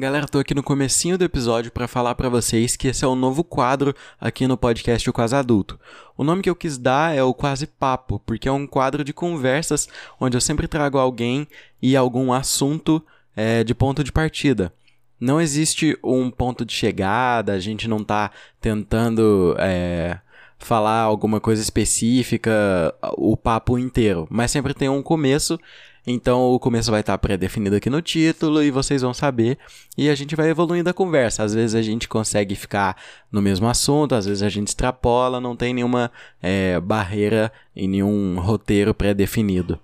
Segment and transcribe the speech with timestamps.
[0.00, 3.12] Galera, tô aqui no comecinho do episódio para falar para vocês que esse é o
[3.12, 5.78] um novo quadro aqui no podcast O Quase Adulto.
[6.16, 9.12] O nome que eu quis dar é o Quase Papo, porque é um quadro de
[9.12, 11.46] conversas onde eu sempre trago alguém
[11.82, 13.04] e algum assunto
[13.36, 14.72] é, de ponto de partida.
[15.20, 20.18] Não existe um ponto de chegada, a gente não tá tentando é,
[20.58, 25.60] falar alguma coisa específica o papo inteiro, mas sempre tem um começo
[26.06, 29.58] então o começo vai estar pré-definido aqui no título e vocês vão saber.
[29.96, 31.42] E a gente vai evoluindo a conversa.
[31.42, 32.96] Às vezes a gente consegue ficar
[33.30, 36.10] no mesmo assunto, às vezes a gente extrapola, não tem nenhuma
[36.42, 39.78] é, barreira e nenhum roteiro pré-definido.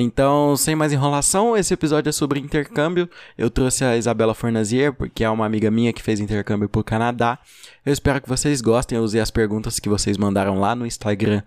[0.00, 3.10] Então, sem mais enrolação, esse episódio é sobre intercâmbio.
[3.36, 6.84] Eu trouxe a Isabela Fornazier, porque é uma amiga minha que fez intercâmbio para o
[6.84, 7.36] Canadá.
[7.84, 8.96] Eu espero que vocês gostem.
[8.96, 11.42] Eu usei as perguntas que vocês mandaram lá no Instagram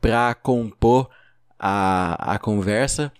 [0.00, 1.10] para compor
[1.58, 3.12] a, a conversa.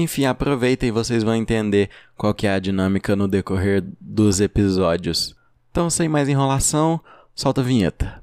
[0.00, 5.34] Enfim, aproveitem e vocês vão entender qual que é a dinâmica no decorrer dos episódios.
[5.72, 7.00] Então, sem mais enrolação,
[7.34, 8.22] solta a vinheta.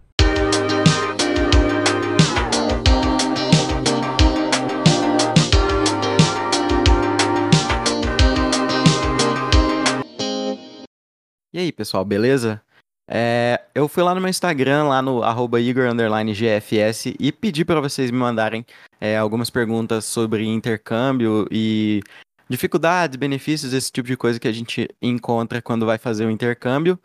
[11.53, 12.61] E aí, pessoal, beleza?
[13.08, 18.17] É, eu fui lá no meu Instagram, lá no igor__gfs e pedi para vocês me
[18.17, 18.66] mandarem
[19.00, 22.02] é, algumas perguntas sobre intercâmbio e
[22.50, 27.00] dificuldades, benefícios, esse tipo de coisa que a gente encontra quando vai fazer o intercâmbio.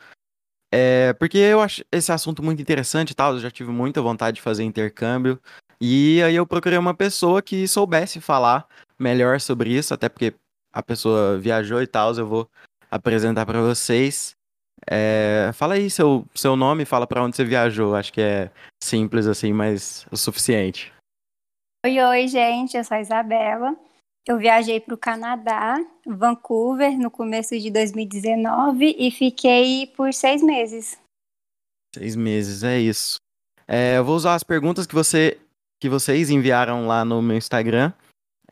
[0.73, 4.37] É, porque eu acho esse assunto muito interessante e tal, eu já tive muita vontade
[4.37, 5.41] de fazer intercâmbio.
[5.81, 8.67] E aí eu procurei uma pessoa que soubesse falar
[8.98, 10.35] melhor sobre isso, até porque
[10.73, 12.48] a pessoa viajou e tal, eu vou
[12.91, 14.37] apresentar para vocês.
[14.89, 17.95] É, fala aí seu, seu nome, fala para onde você viajou.
[17.95, 18.50] Acho que é
[18.83, 20.92] simples assim, mas o suficiente.
[21.84, 22.77] Oi, oi, gente.
[22.77, 23.77] Eu sou a Isabela.
[24.27, 30.98] Eu viajei para o Canadá, Vancouver, no começo de 2019 e fiquei por seis meses.
[31.95, 33.17] Seis meses, é isso.
[33.67, 35.41] É, eu vou usar as perguntas que, você,
[35.81, 37.92] que vocês enviaram lá no meu Instagram.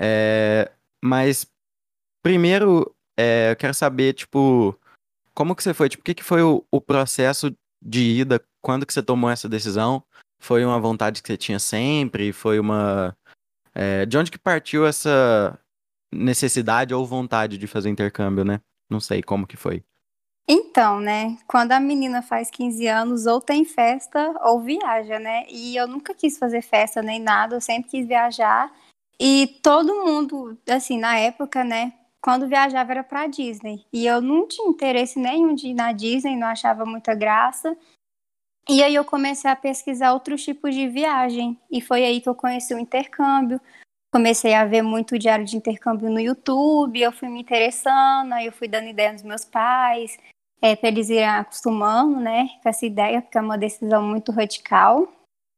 [0.00, 0.70] É,
[1.04, 1.46] mas
[2.22, 4.78] primeiro, é, eu quero saber, tipo,
[5.38, 5.88] como que você foi?
[5.88, 8.44] Tipo, o que, que foi o, o processo de ida?
[8.60, 10.02] Quando que você tomou essa decisão?
[10.42, 12.32] Foi uma vontade que você tinha sempre?
[12.32, 13.16] Foi uma.
[13.72, 15.56] É, de onde que partiu essa
[16.12, 18.60] necessidade ou vontade de fazer intercâmbio, né?
[18.90, 19.84] Não sei como que foi.
[20.48, 21.38] Então, né?
[21.46, 25.44] Quando a menina faz 15 anos, ou tem festa ou viaja, né?
[25.48, 28.72] E eu nunca quis fazer festa nem nada, eu sempre quis viajar.
[29.20, 31.92] E todo mundo, assim, na época, né?
[32.22, 33.84] Quando viajava era para Disney.
[33.92, 37.76] E eu não tinha interesse nenhum de ir na Disney, não achava muita graça.
[38.68, 41.58] E aí eu comecei a pesquisar outros tipos de viagem.
[41.70, 43.60] E foi aí que eu conheci o intercâmbio.
[44.12, 48.52] Comecei a ver muito diário de intercâmbio no YouTube, eu fui me interessando, aí eu
[48.52, 50.18] fui dando ideia aos meus pais,
[50.62, 55.06] é, para eles irem acostumando, né, com essa ideia, porque é uma decisão muito radical,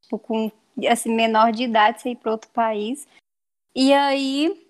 [0.03, 0.51] tipo, com
[0.91, 3.07] assim, menor de idade, você ir para outro país.
[3.73, 4.70] E aí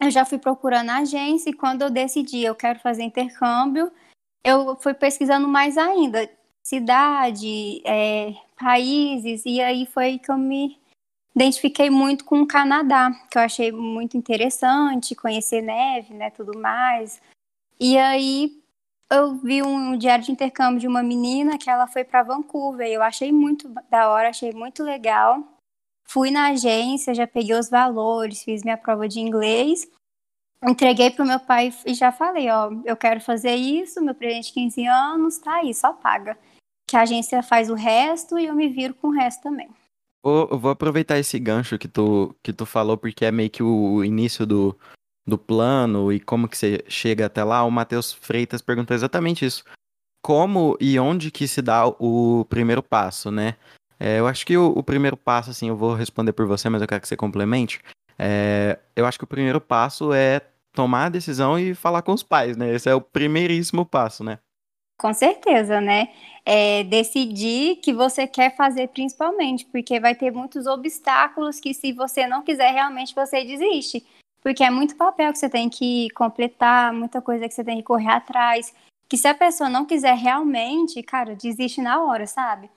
[0.00, 3.90] eu já fui procurando agência e quando eu decidi eu quero fazer intercâmbio,
[4.44, 6.28] eu fui pesquisando mais ainda,
[6.62, 10.78] cidade, é, países, e aí foi que eu me
[11.34, 17.20] identifiquei muito com o Canadá, que eu achei muito interessante, conhecer neve, né, tudo mais.
[17.78, 18.60] E aí
[19.10, 22.94] eu vi um diário de intercâmbio de uma menina que ela foi para Vancouver, e
[22.94, 25.57] eu achei muito da hora, achei muito legal.
[26.10, 29.86] Fui na agência, já peguei os valores, fiz minha prova de inglês,
[30.66, 34.46] entreguei para o meu pai e já falei, ó, eu quero fazer isso, meu presente
[34.46, 36.38] de 15 anos, tá aí, só paga.
[36.88, 39.68] Que a agência faz o resto e eu me viro com o resto também.
[40.24, 44.02] Vou, vou aproveitar esse gancho que tu, que tu falou, porque é meio que o
[44.02, 44.74] início do,
[45.26, 47.62] do plano e como que você chega até lá.
[47.64, 49.62] O Matheus Freitas perguntou exatamente isso.
[50.24, 53.56] Como e onde que se dá o primeiro passo, né?
[54.00, 56.80] É, eu acho que o, o, primeiro passo, assim, eu vou responder por você, mas
[56.80, 57.80] eu quero que você complemente.
[58.18, 60.40] É, eu acho que o primeiro passo é
[60.72, 62.72] tomar a decisão e falar com os pais, né?
[62.72, 64.38] Esse é o primeiríssimo passo, né?
[65.00, 66.08] Com certeza, né?
[66.44, 72.26] É decidir que você quer fazer principalmente, porque vai ter muitos obstáculos que se você
[72.26, 74.04] não quiser realmente você desiste,
[74.40, 77.82] porque é muito papel que você tem que completar, muita coisa que você tem que
[77.84, 78.74] correr atrás,
[79.08, 82.68] que se a pessoa não quiser realmente, cara, desiste na hora, sabe?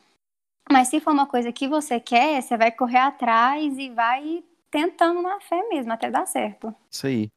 [0.71, 4.41] Mas se for uma coisa que você quer, você vai correr atrás e vai
[4.71, 6.73] tentando na fé mesmo, até dar certo.
[6.89, 7.27] Isso aí.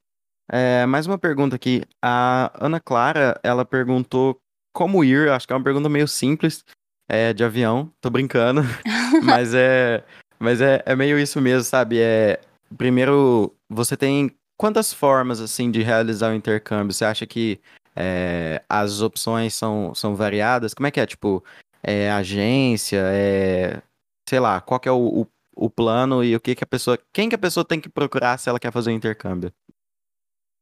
[0.50, 1.82] É, mais uma pergunta aqui.
[2.00, 4.38] A Ana Clara, ela perguntou
[4.72, 6.64] como ir, acho que é uma pergunta meio simples,
[7.08, 8.62] é, de avião, tô brincando,
[9.24, 10.04] mas é,
[10.38, 11.98] mas é, é meio isso mesmo, sabe?
[12.00, 12.40] É,
[12.76, 16.92] primeiro, você tem quantas formas, assim, de realizar o intercâmbio?
[16.92, 17.60] Você acha que
[17.96, 20.74] É, as opções são, são variadas.
[20.74, 21.06] Como é que é?
[21.06, 21.44] Tipo,
[21.84, 23.82] é agência, é.
[24.28, 26.98] Sei lá, qual é o, o, o plano e o que, que a pessoa.
[27.12, 29.52] Quem que a pessoa tem que procurar se ela quer fazer o intercâmbio?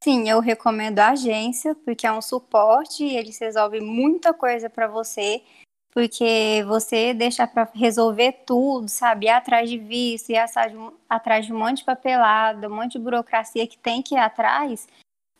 [0.02, 4.88] Sim, eu recomendo a agência, porque é um suporte e eles resolvem muita coisa para
[4.88, 5.40] você,
[5.92, 9.26] porque você deixa para resolver tudo, sabe?
[9.26, 10.38] Ir atrás de visto, ir
[11.08, 14.88] atrás de um monte de papelada, um monte de burocracia que tem que ir atrás,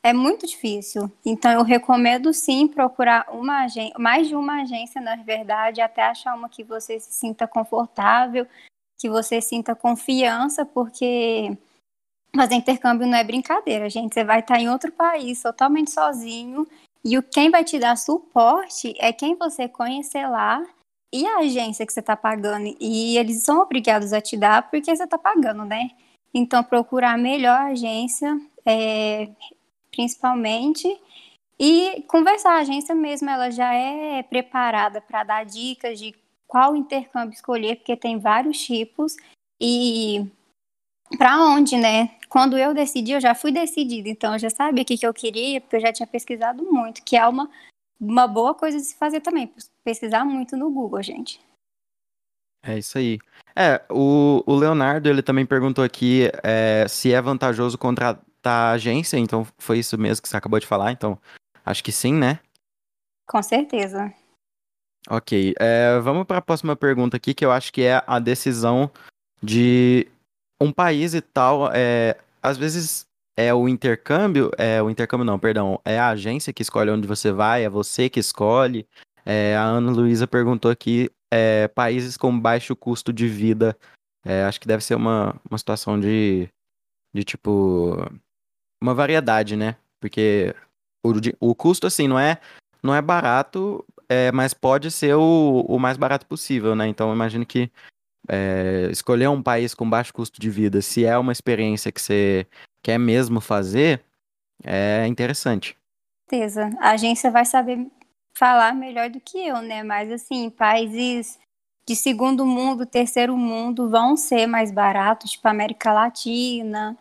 [0.03, 1.11] é muito difícil.
[1.25, 6.35] Então, eu recomendo sim procurar uma agência, mais de uma agência, na verdade, até achar
[6.35, 8.47] uma que você se sinta confortável,
[8.99, 11.57] que você sinta confiança, porque
[12.35, 14.15] fazer intercâmbio não é brincadeira, gente.
[14.15, 16.67] Você vai estar em outro país totalmente sozinho
[17.05, 20.65] e quem vai te dar suporte é quem você conhecer lá
[21.13, 22.75] e a agência que você está pagando.
[22.81, 25.91] E eles são obrigados a te dar porque você está pagando, né?
[26.35, 29.29] Então, procurar a melhor agência, é,
[29.93, 30.89] principalmente,
[31.59, 32.57] e conversar.
[32.57, 36.15] A agência mesmo, ela já é preparada para dar dicas de
[36.47, 39.17] qual intercâmbio escolher, porque tem vários tipos.
[39.61, 40.27] E
[41.17, 42.17] para onde, né?
[42.29, 45.15] Quando eu decidi, eu já fui decidida, então eu já sabia o que, que eu
[45.15, 47.49] queria, porque eu já tinha pesquisado muito, que é uma,
[48.01, 49.53] uma boa coisa de se fazer também,
[49.85, 51.39] pesquisar muito no Google, gente.
[52.65, 53.19] É isso aí.
[53.55, 59.17] É, o, o Leonardo, ele também perguntou aqui é, se é vantajoso contratar a agência,
[59.17, 61.19] então foi isso mesmo que você acabou de falar, então
[61.65, 62.41] acho que sim, né?
[63.27, 64.13] Com certeza.
[65.09, 68.91] Ok, é, vamos para a próxima pergunta aqui, que eu acho que é a decisão
[69.43, 70.07] de
[70.61, 73.07] um país e tal, é, às vezes
[73.37, 77.33] é o intercâmbio, é o intercâmbio não, perdão, é a agência que escolhe onde você
[77.33, 78.87] vai, é você que escolhe.
[79.25, 83.77] É, a Ana Luísa perguntou aqui, é, países com baixo custo de vida,
[84.25, 86.49] é, acho que deve ser uma, uma situação de,
[87.15, 87.97] de tipo,
[88.83, 89.77] uma variedade, né?
[90.01, 90.55] Porque
[91.05, 91.13] o,
[91.51, 92.39] o custo, assim, não é,
[92.83, 96.89] não é barato, é, mas pode ser o, o mais barato possível, né?
[96.89, 97.71] Então, imagino que
[98.29, 102.47] é, escolher um país com baixo custo de vida, se é uma experiência que você
[102.83, 104.05] quer mesmo fazer,
[104.65, 105.77] é interessante.
[106.29, 106.71] certeza.
[106.81, 107.87] A agência vai saber
[108.37, 109.83] falar melhor do que eu, né?
[109.83, 111.39] Mas assim, países
[111.87, 116.97] de segundo mundo, terceiro mundo vão ser mais baratos, tipo América Latina,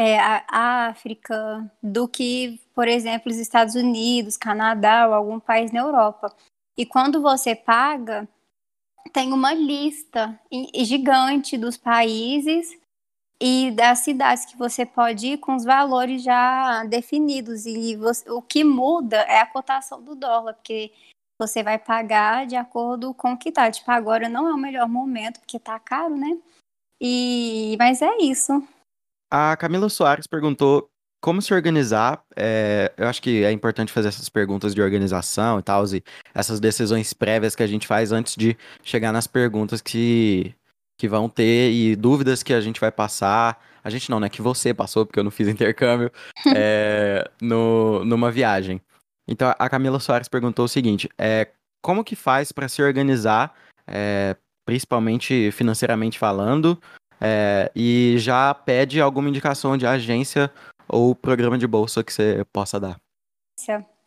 [0.00, 5.80] é, a África, do que, por exemplo, os Estados Unidos, Canadá ou algum país na
[5.80, 6.34] Europa.
[6.74, 8.26] E quando você paga,
[9.12, 10.40] tem uma lista
[10.74, 12.80] gigante dos países
[13.38, 17.66] e das cidades que você pode ir com os valores já definidos.
[17.66, 20.94] E você, o que muda é a cotação do dólar, porque
[21.38, 23.70] você vai pagar de acordo com o que tá.
[23.70, 26.38] Tipo, agora não é o melhor momento, porque tá caro, né?
[26.98, 28.66] E mas é isso.
[29.30, 30.90] A Camila Soares perguntou
[31.20, 35.62] como se organizar, é, eu acho que é importante fazer essas perguntas de organização e
[35.62, 36.02] tal, e
[36.34, 40.54] essas decisões prévias que a gente faz antes de chegar nas perguntas que,
[40.98, 43.60] que vão ter e dúvidas que a gente vai passar.
[43.84, 44.28] A gente não, né?
[44.28, 46.10] Que você passou, porque eu não fiz intercâmbio,
[46.56, 48.80] é, no, numa viagem.
[49.28, 51.48] Então a Camila Soares perguntou o seguinte: é,
[51.82, 53.54] como que faz para se organizar,
[53.86, 56.80] é, principalmente financeiramente falando,
[57.20, 60.50] é, e já pede alguma indicação de agência
[60.88, 62.96] ou programa de bolsa que você possa dar?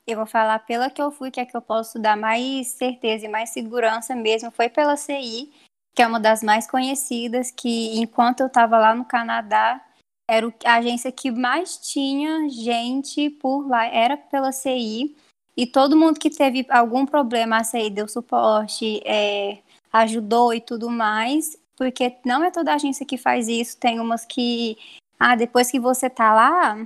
[0.06, 3.26] Eu vou falar pela que eu fui, que é que eu posso dar mais certeza
[3.26, 5.50] e mais segurança mesmo, foi pela CI,
[5.96, 9.82] que é uma das mais conhecidas, que enquanto eu estava lá no Canadá,
[10.30, 15.16] era a agência que mais tinha gente por lá, era pela CI,
[15.56, 19.60] e todo mundo que teve algum problema, a CI deu suporte, é,
[19.94, 24.78] ajudou e tudo mais, porque não é toda agência que faz isso, tem umas que
[25.20, 26.78] ah, depois que você tá lá,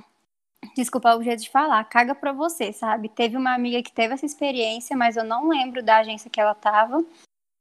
[0.76, 3.10] desculpa o jeito de falar, caga pra você, sabe?
[3.10, 6.56] Teve uma amiga que teve essa experiência, mas eu não lembro da agência que ela
[6.56, 7.04] tava.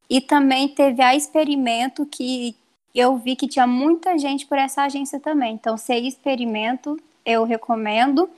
[0.08, 2.56] E também teve a experimento que
[2.94, 5.54] eu vi que tinha muita gente por essa agência também.
[5.54, 8.30] Então, ser experimento, eu recomendo.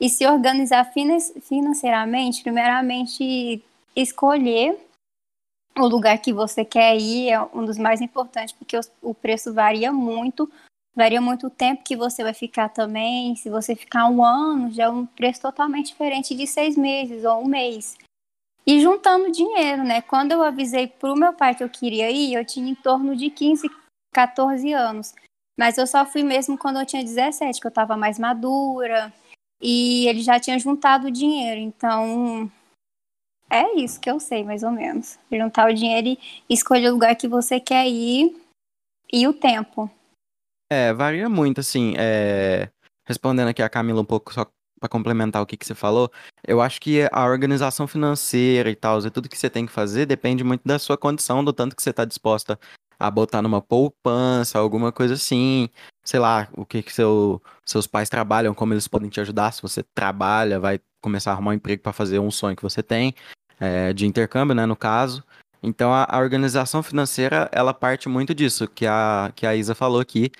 [0.00, 0.92] E se organizar
[1.40, 3.62] financeiramente, primeiramente
[3.96, 4.78] escolher
[5.78, 9.92] o lugar que você quer ir é um dos mais importantes, porque o preço varia
[9.92, 10.50] muito.
[10.96, 13.34] Varia muito o tempo que você vai ficar também.
[13.34, 17.42] Se você ficar um ano, já é um preço totalmente diferente de seis meses ou
[17.42, 17.96] um mês.
[18.64, 20.00] E juntando dinheiro, né?
[20.00, 23.28] Quando eu avisei pro meu pai que eu queria ir, eu tinha em torno de
[23.28, 23.68] 15,
[24.12, 25.12] 14 anos.
[25.58, 29.12] Mas eu só fui mesmo quando eu tinha 17, que eu estava mais madura.
[29.60, 31.60] E ele já tinha juntado o dinheiro.
[31.60, 32.50] Então,
[33.54, 35.18] é isso que eu sei, mais ou menos.
[35.30, 36.18] Juntar o dinheiro e
[36.50, 38.36] escolher o lugar que você quer ir
[39.12, 39.88] e o tempo.
[40.70, 41.94] É, varia muito, assim.
[41.96, 42.68] É...
[43.06, 44.46] Respondendo aqui a Camila um pouco só
[44.80, 46.10] para complementar o que, que você falou,
[46.46, 50.04] eu acho que a organização financeira e tal, e tudo que você tem que fazer
[50.04, 52.58] depende muito da sua condição, do tanto que você está disposta
[52.98, 55.68] a botar numa poupança, alguma coisa assim.
[56.02, 59.52] Sei lá, o que, que seu, seus pais trabalham, como eles podem te ajudar.
[59.52, 62.82] Se você trabalha, vai começar a arrumar um emprego para fazer um sonho que você
[62.82, 63.14] tem,
[63.60, 65.24] é, de intercâmbio, né, no caso.
[65.62, 70.00] Então a, a, organização financeira, ela parte muito disso, que a, que a Isa falou
[70.00, 70.30] aqui,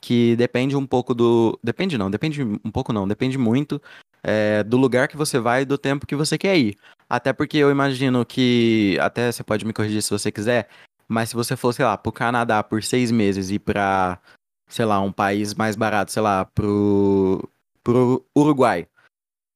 [0.00, 1.58] que depende um pouco do.
[1.62, 3.80] Depende não, depende um pouco não, depende muito
[4.22, 6.76] é, do lugar que você vai e do tempo que você quer ir.
[7.08, 8.98] Até porque eu imagino que.
[9.00, 10.68] Até você pode me corrigir se você quiser,
[11.08, 14.20] mas se você for, sei lá, pro Canadá por seis meses e pra,
[14.68, 17.48] sei lá, um país mais barato, sei lá, pro,
[17.84, 18.88] pro Uruguai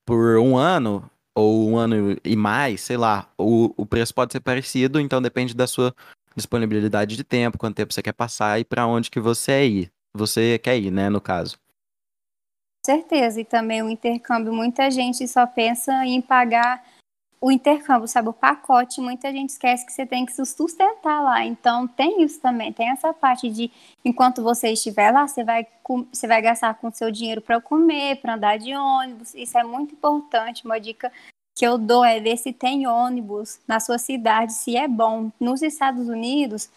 [0.06, 4.40] por um ano, ou um ano e mais, sei lá, o, o preço pode ser
[4.40, 5.94] parecido, então depende da sua
[6.34, 9.92] disponibilidade de tempo, quanto tempo você quer passar e para onde que você ir.
[10.14, 11.58] Você quer ir, né, no caso.
[12.84, 16.82] Certeza, e também o intercâmbio, muita gente só pensa em pagar
[17.40, 21.44] o intercâmbio, sabe, o pacote, muita gente esquece que você tem que se sustentar lá.
[21.44, 23.70] Então tem isso também, tem essa parte de
[24.04, 25.66] enquanto você estiver lá, você vai
[26.12, 29.34] você vai gastar com seu dinheiro para comer, para andar de ônibus.
[29.34, 30.64] Isso é muito importante.
[30.64, 31.12] Uma dica
[31.54, 35.30] que eu dou é ver se tem ônibus na sua cidade, se é bom.
[35.38, 36.68] Nos Estados Unidos,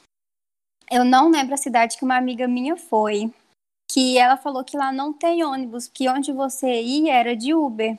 [0.91, 3.33] eu não lembro a cidade que uma amiga minha foi,
[3.91, 7.97] que ela falou que lá não tem ônibus, que onde você ia era de Uber.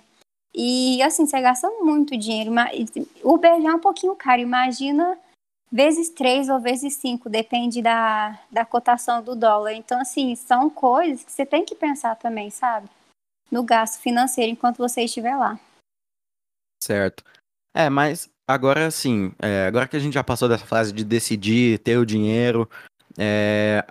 [0.55, 2.51] E assim, você gasta muito dinheiro.
[3.23, 5.19] Uber já é um pouquinho caro, imagina
[5.71, 9.73] vezes três ou vezes cinco, depende da, da cotação do dólar.
[9.73, 12.89] Então, assim, são coisas que você tem que pensar também, sabe?
[13.51, 15.59] No gasto financeiro enquanto você estiver lá.
[16.83, 17.23] Certo.
[17.75, 21.79] É, mas agora sim, é, agora que a gente já passou dessa fase de decidir,
[21.79, 22.69] ter o dinheiro,
[23.17, 23.87] é,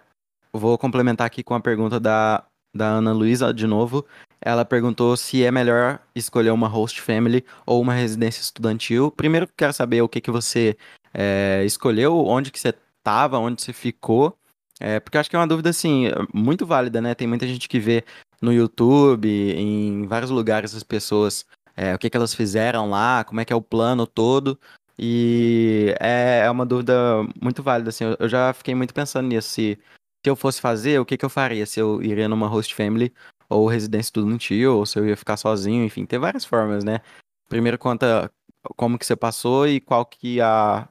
[0.52, 2.44] vou complementar aqui com a pergunta da,
[2.76, 4.06] da Ana Luísa de novo.
[4.42, 9.12] Ela perguntou se é melhor escolher uma host family ou uma residência estudantil.
[9.12, 10.78] Primeiro, quero saber o que, que você
[11.14, 14.38] é, escolheu, onde que você estava, onde você ficou.
[14.80, 17.14] É, porque eu acho que é uma dúvida, assim, muito válida, né?
[17.14, 18.06] Tem muita gente que vê
[18.42, 23.42] no YouTube, em vários lugares, as pessoas, é, o que, que elas fizeram lá, como
[23.42, 24.58] é que é o plano todo.
[24.98, 26.94] E é, é uma dúvida
[27.42, 28.06] muito válida, assim.
[28.06, 29.50] Eu, eu já fiquei muito pensando nisso.
[29.50, 29.78] Se,
[30.24, 31.66] se eu fosse fazer, o que, que eu faria?
[31.66, 33.14] Se eu iria numa host family
[33.50, 37.02] ou residência estudantil, ou se eu ia ficar sozinho, enfim, tem várias formas, né?
[37.50, 38.32] Primeiro conta
[38.76, 40.88] como que você passou e qual que a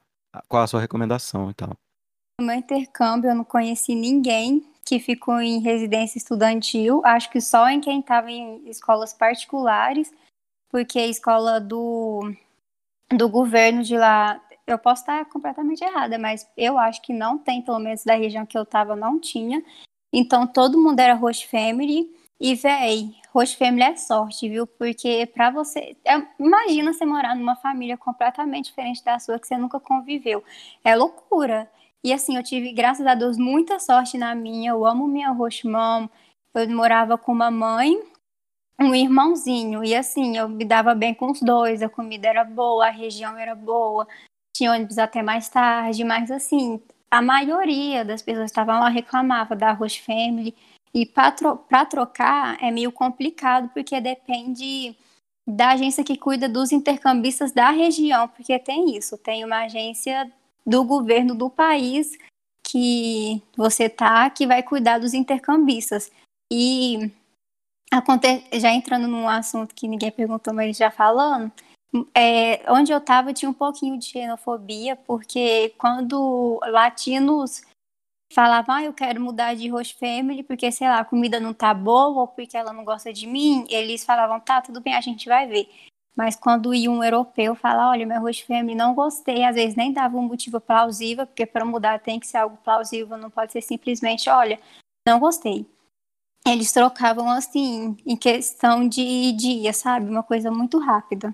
[0.47, 1.73] qual a sua recomendação e tal.
[2.39, 7.69] No meu intercâmbio eu não conheci ninguém que ficou em residência estudantil, acho que só
[7.69, 10.11] em quem estava em escolas particulares,
[10.69, 12.33] porque a escola do
[13.11, 17.61] do governo de lá, eu posso estar completamente errada, mas eu acho que não tem,
[17.61, 19.63] pelo menos da região que eu estava, não tinha.
[20.13, 22.07] Então todo mundo era host family
[22.39, 24.65] e, véi, host family é sorte, viu?
[24.65, 25.97] Porque pra você.
[26.05, 30.43] É, imagina você morar numa família completamente diferente da sua, que você nunca conviveu.
[30.83, 31.69] É loucura.
[32.03, 34.71] E assim, eu tive, graças a Deus, muita sorte na minha.
[34.71, 36.07] Eu amo minha mom.
[36.55, 38.01] Eu morava com uma mãe,
[38.79, 39.83] um irmãozinho.
[39.83, 41.81] E assim, eu me dava bem com os dois.
[41.81, 44.07] A comida era boa, a região era boa.
[44.55, 46.03] Tinha ônibus até mais tarde.
[46.05, 46.81] Mas assim,
[47.11, 50.55] a maioria das pessoas que estavam lá reclamava da host family.
[50.93, 54.95] E para tro trocar é meio complicado, porque depende
[55.47, 60.31] da agência que cuida dos intercambistas da região, porque tem isso, tem uma agência
[60.65, 62.17] do governo do país
[62.63, 66.11] que você tá, que vai cuidar dos intercambistas.
[66.51, 67.11] E
[68.53, 71.51] já entrando num assunto que ninguém perguntou, mas já falando,
[72.13, 77.63] é, onde eu estava tinha um pouquinho de xenofobia, porque quando latinos
[78.31, 81.73] falavam, ah, eu quero mudar de host family porque, sei lá, a comida não tá
[81.73, 85.27] boa ou porque ela não gosta de mim, eles falavam, tá, tudo bem, a gente
[85.27, 85.69] vai ver.
[86.15, 89.93] Mas quando ia um europeu falar, olha, meu host family não gostei, às vezes nem
[89.93, 93.61] dava um motivo plausível, porque para mudar tem que ser algo plausível, não pode ser
[93.61, 94.59] simplesmente, olha,
[95.07, 95.65] não gostei.
[96.45, 100.09] Eles trocavam assim, em questão de dia, sabe?
[100.09, 101.33] Uma coisa muito rápida.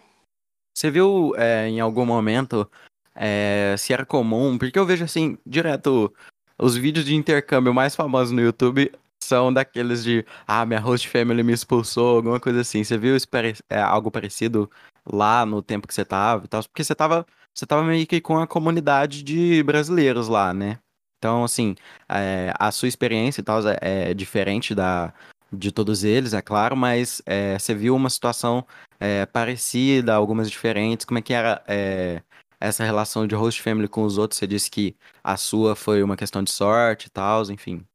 [0.75, 2.69] Você viu é, em algum momento
[3.15, 6.13] é, se era comum, porque eu vejo assim, direto
[6.59, 11.43] os vídeos de intercâmbio mais famosos no YouTube são daqueles de ah, minha host family
[11.43, 12.83] me expulsou, alguma coisa assim.
[12.83, 13.27] Você viu isso
[13.69, 14.69] é, algo parecido
[15.05, 16.63] lá no tempo que você tava e tal?
[16.63, 20.79] Porque você tava, você tava meio que com a comunidade de brasileiros lá, né?
[21.17, 21.75] Então, assim,
[22.07, 25.13] é, a sua experiência e tal é, é, diferente da,
[25.51, 28.65] de todos eles, é claro, mas é, você viu uma situação
[28.99, 31.05] é, parecida, algumas diferentes.
[31.05, 32.21] Como é que era é,
[32.59, 34.37] essa relação de host family com os outros?
[34.37, 37.85] Você disse que a sua foi uma questão de sorte e tal, enfim.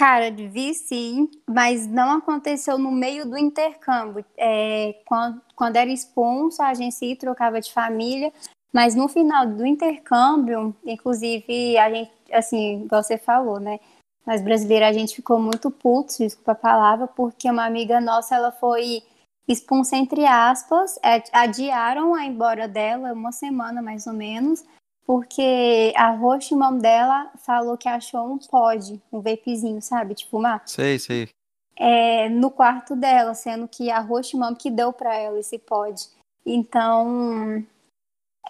[0.00, 4.24] Cara, vi sim, mas não aconteceu no meio do intercâmbio.
[4.36, 8.32] É, quando, quando era expulso, a gente se trocava de família,
[8.72, 13.78] mas no final do intercâmbio, inclusive, a gente, assim, igual você falou, né?
[14.26, 18.52] Nós brasileiros, a gente ficou muito puto, desculpa a palavra, porque uma amiga nossa, ela
[18.52, 19.02] foi
[19.48, 20.98] expulsa entre aspas,
[21.32, 24.64] adiaram a embora dela uma semana mais ou menos,
[25.04, 30.62] porque a host mom dela falou que achou um pod, um vapezinho, sabe, de fumar.
[30.66, 31.28] Sei, sei.
[31.76, 36.00] É, no quarto dela, sendo que a host mom que deu para ela esse pod.
[36.46, 37.64] Então,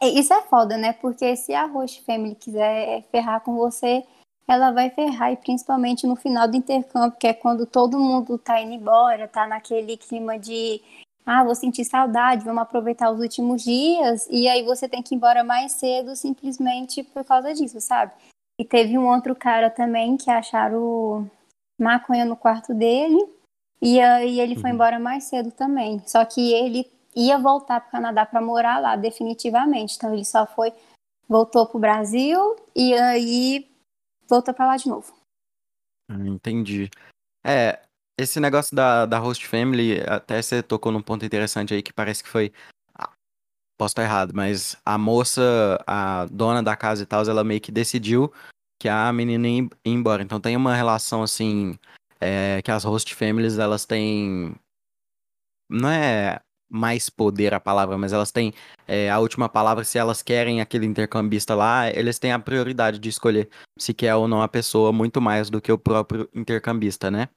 [0.02, 0.92] é, isso é foda, né?
[0.92, 4.04] Porque se a host family quiser ferrar com você,
[4.50, 8.60] ela vai ferrar, e principalmente no final do intercâmbio, que é quando todo mundo tá
[8.60, 10.82] indo embora, tá naquele clima de
[11.24, 15.16] ah, vou sentir saudade, vamos aproveitar os últimos dias, e aí você tem que ir
[15.16, 18.10] embora mais cedo simplesmente por causa disso, sabe?
[18.58, 21.30] E teve um outro cara também que acharam
[21.78, 23.24] maconha no quarto dele,
[23.80, 24.74] e aí ele foi uhum.
[24.74, 26.02] embora mais cedo também.
[26.06, 29.94] Só que ele ia voltar para o Canadá para morar lá definitivamente.
[29.96, 30.72] Então ele só foi
[31.28, 33.69] voltou para o Brasil e aí
[34.30, 35.12] voltou para lá de novo.
[36.08, 36.88] Ah, entendi.
[37.44, 37.80] É,
[38.18, 42.22] esse negócio da, da host family, até você tocou num ponto interessante aí que parece
[42.22, 42.52] que foi.
[42.94, 43.12] Ah,
[43.78, 47.72] posso estar errado, mas a moça, a dona da casa e tal, ela meio que
[47.72, 48.32] decidiu
[48.80, 50.22] que a menina ia embora.
[50.22, 51.78] Então tem uma relação assim.
[52.20, 54.54] É, que as host families elas têm.
[55.68, 58.54] Não é mais poder a palavra, mas elas têm
[58.86, 59.82] é, a última palavra.
[59.82, 64.28] Se elas querem aquele intercambista lá, eles têm a prioridade de escolher se quer ou
[64.28, 67.28] não a pessoa, muito mais do que o próprio intercambista, né?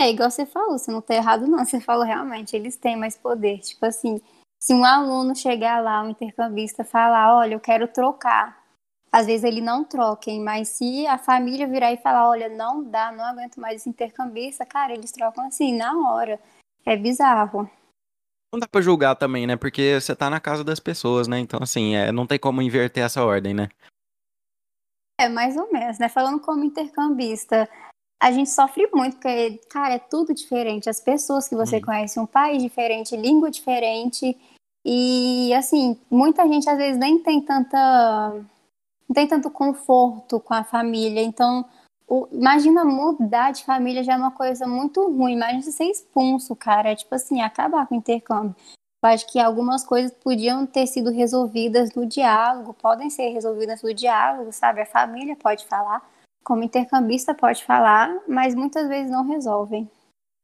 [0.00, 1.64] É igual você falou, você não tá errado, não.
[1.64, 3.58] Você falou realmente, eles têm mais poder.
[3.58, 4.18] Tipo assim,
[4.58, 8.58] se um aluno chegar lá, um intercambista, falar, olha, eu quero trocar.
[9.12, 13.10] Às vezes ele não troquem, mas se a família virar e falar, olha, não dá,
[13.10, 16.40] não aguento mais esse intercambista, cara, eles trocam assim, na hora.
[16.86, 17.68] É bizarro.
[18.52, 19.56] Não dá pra julgar também, né?
[19.56, 21.38] Porque você tá na casa das pessoas, né?
[21.38, 23.68] Então, assim, é, não tem como inverter essa ordem, né?
[25.20, 26.08] É, mais ou menos, né?
[26.08, 27.68] Falando como intercambista,
[28.20, 30.90] a gente sofre muito, porque, cara, é tudo diferente.
[30.90, 31.82] As pessoas que você hum.
[31.82, 34.36] conhece, um país diferente, língua diferente.
[34.84, 38.32] E, assim, muita gente às vezes nem tem tanta.
[39.08, 41.22] Não tem tanto conforto com a família.
[41.22, 41.64] Então,
[42.10, 45.34] o, imagina mudar de família já é uma coisa muito ruim.
[45.34, 46.90] Imagina você ser expulso, cara.
[46.90, 48.56] É tipo assim, acabar com o intercâmbio.
[49.02, 53.94] Eu acho que algumas coisas podiam ter sido resolvidas no diálogo, podem ser resolvidas no
[53.94, 54.82] diálogo, sabe?
[54.82, 56.04] A família pode falar,
[56.44, 59.88] como intercambista pode falar, mas muitas vezes não resolvem.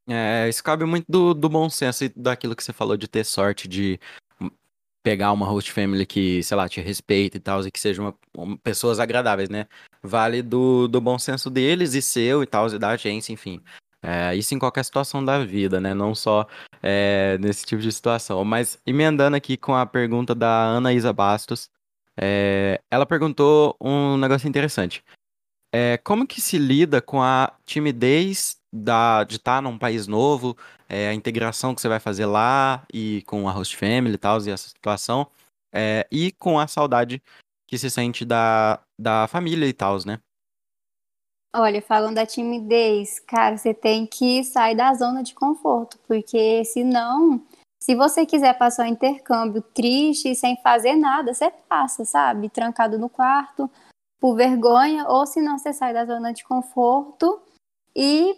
[0.08, 3.24] É, isso cabe muito do, do bom senso e daquilo que você falou de ter
[3.24, 3.98] sorte de
[5.06, 8.12] pegar uma host family que, sei lá, te respeita e tal, e que sejam
[8.60, 9.68] pessoas agradáveis, né?
[10.02, 13.60] Vale do, do bom senso deles e seu e tal, e da agência, enfim.
[14.02, 15.94] É, isso em qualquer situação da vida, né?
[15.94, 16.44] Não só
[16.82, 18.44] é, nesse tipo de situação.
[18.44, 21.70] Mas emendando aqui com a pergunta da Ana Isa Bastos,
[22.16, 25.04] é, ela perguntou um negócio interessante.
[25.78, 30.56] É, como que se lida com a timidez da, de estar num país novo,
[30.88, 34.40] é, a integração que você vai fazer lá e com a host family e tal,
[34.40, 35.26] e essa situação,
[35.70, 37.22] é, e com a saudade
[37.68, 40.18] que se sente da, da família e tal, né?
[41.54, 47.44] Olha, falando da timidez, cara, você tem que sair da zona de conforto, porque senão,
[47.82, 52.48] se você quiser passar um intercâmbio triste, sem fazer nada, você passa, sabe?
[52.48, 53.70] Trancado no quarto,
[54.20, 57.40] por vergonha, ou se não, você sai da zona de conforto
[57.94, 58.34] e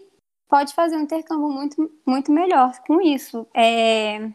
[0.48, 3.46] pode fazer um intercâmbio muito, muito melhor com isso.
[3.54, 4.30] É,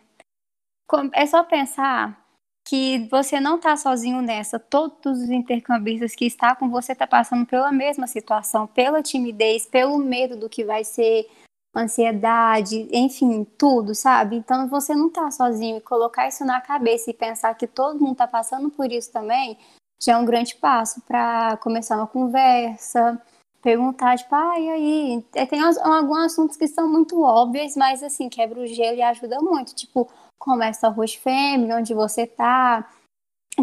[1.14, 2.24] é só pensar
[2.66, 4.58] que você não está sozinho nessa.
[4.58, 9.66] Todos os intercambistas que estão com você estão tá passando pela mesma situação, pela timidez,
[9.66, 11.28] pelo medo do que vai ser,
[11.76, 14.36] ansiedade, enfim, tudo, sabe?
[14.38, 18.14] Então você não está sozinho e colocar isso na cabeça e pensar que todo mundo
[18.14, 19.58] está passando por isso também
[20.04, 23.22] já é um grande passo para começar uma conversa,
[23.62, 25.26] perguntar, tipo, ah, e aí?
[25.34, 29.40] É, tem alguns assuntos que são muito óbvios, mas assim, quebra o gelo e ajuda
[29.40, 29.74] muito.
[29.74, 32.92] Tipo, como é sua host family, onde você tá,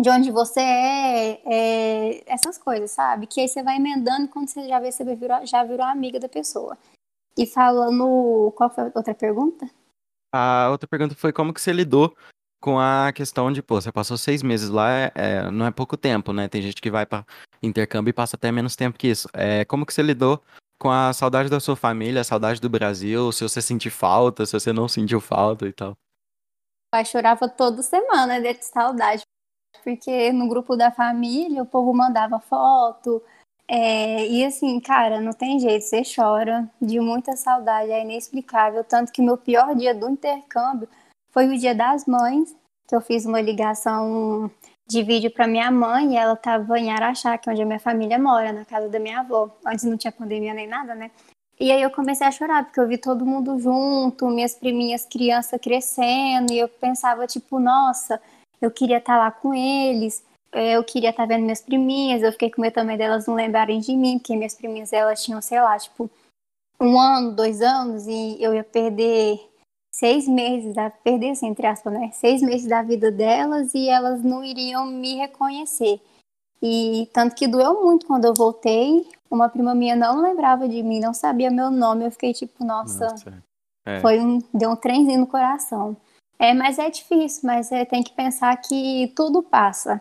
[0.00, 3.26] de onde você é, é, essas coisas, sabe?
[3.26, 6.28] Que aí você vai emendando quando você já vê, você virou, já virou amiga da
[6.28, 6.78] pessoa.
[7.36, 8.52] E falando.
[8.56, 9.68] Qual foi a outra pergunta?
[10.34, 12.14] A outra pergunta foi como que você lidou
[12.60, 15.96] com a questão de, pô, você passou seis meses lá, é, é, não é pouco
[15.96, 16.48] tempo, né?
[16.48, 17.24] Tem gente que vai para
[17.62, 19.28] intercâmbio e passa até menos tempo que isso.
[19.32, 20.42] É, como que você lidou
[20.78, 24.52] com a saudade da sua família, a saudade do Brasil, se você sentiu falta, se
[24.52, 25.96] você não sentiu falta e tal?
[26.92, 29.22] pai chorava toda semana de saudade,
[29.84, 33.22] porque no grupo da família o povo mandava foto,
[33.72, 38.82] É, e assim, cara, não tem jeito, você chora de muita saudade, é inexplicável.
[38.82, 40.88] Tanto que meu pior dia do intercâmbio
[41.30, 42.54] foi o dia das mães,
[42.88, 44.50] que eu fiz uma ligação
[44.86, 47.78] de vídeo para minha mãe e ela estava em Araxá, que é onde a minha
[47.78, 49.48] família mora, na casa da minha avó.
[49.64, 51.10] Antes não tinha pandemia nem nada, né?
[51.60, 55.60] E aí eu comecei a chorar, porque eu vi todo mundo junto, minhas priminhas crianças
[55.60, 58.20] crescendo, e eu pensava, tipo, nossa,
[58.60, 62.32] eu queria estar tá lá com eles, eu queria estar tá vendo minhas priminhas, eu
[62.32, 65.60] fiquei com medo também delas não lembrarem de mim, porque minhas priminhas, elas tinham, sei
[65.60, 66.10] lá, tipo,
[66.80, 69.38] um ano, dois anos, e eu ia perder
[69.90, 72.10] seis meses, da, perder assim, entre aspas, né?
[72.12, 76.00] Seis meses da vida delas e elas não iriam me reconhecer.
[76.62, 79.06] E tanto que doeu muito quando eu voltei.
[79.30, 82.04] Uma prima minha não lembrava de mim, não sabia meu nome.
[82.04, 83.42] Eu fiquei tipo, nossa, nossa.
[83.86, 84.00] É.
[84.00, 85.96] foi um, deu um trenzinho no coração.
[86.38, 90.00] É, mas é difícil, mas é, tem que pensar que tudo passa.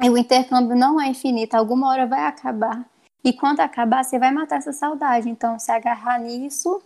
[0.00, 2.88] E o intercâmbio não é infinito, alguma hora vai acabar.
[3.24, 5.28] E quando acabar, você vai matar essa saudade.
[5.28, 6.80] Então, se agarrar nisso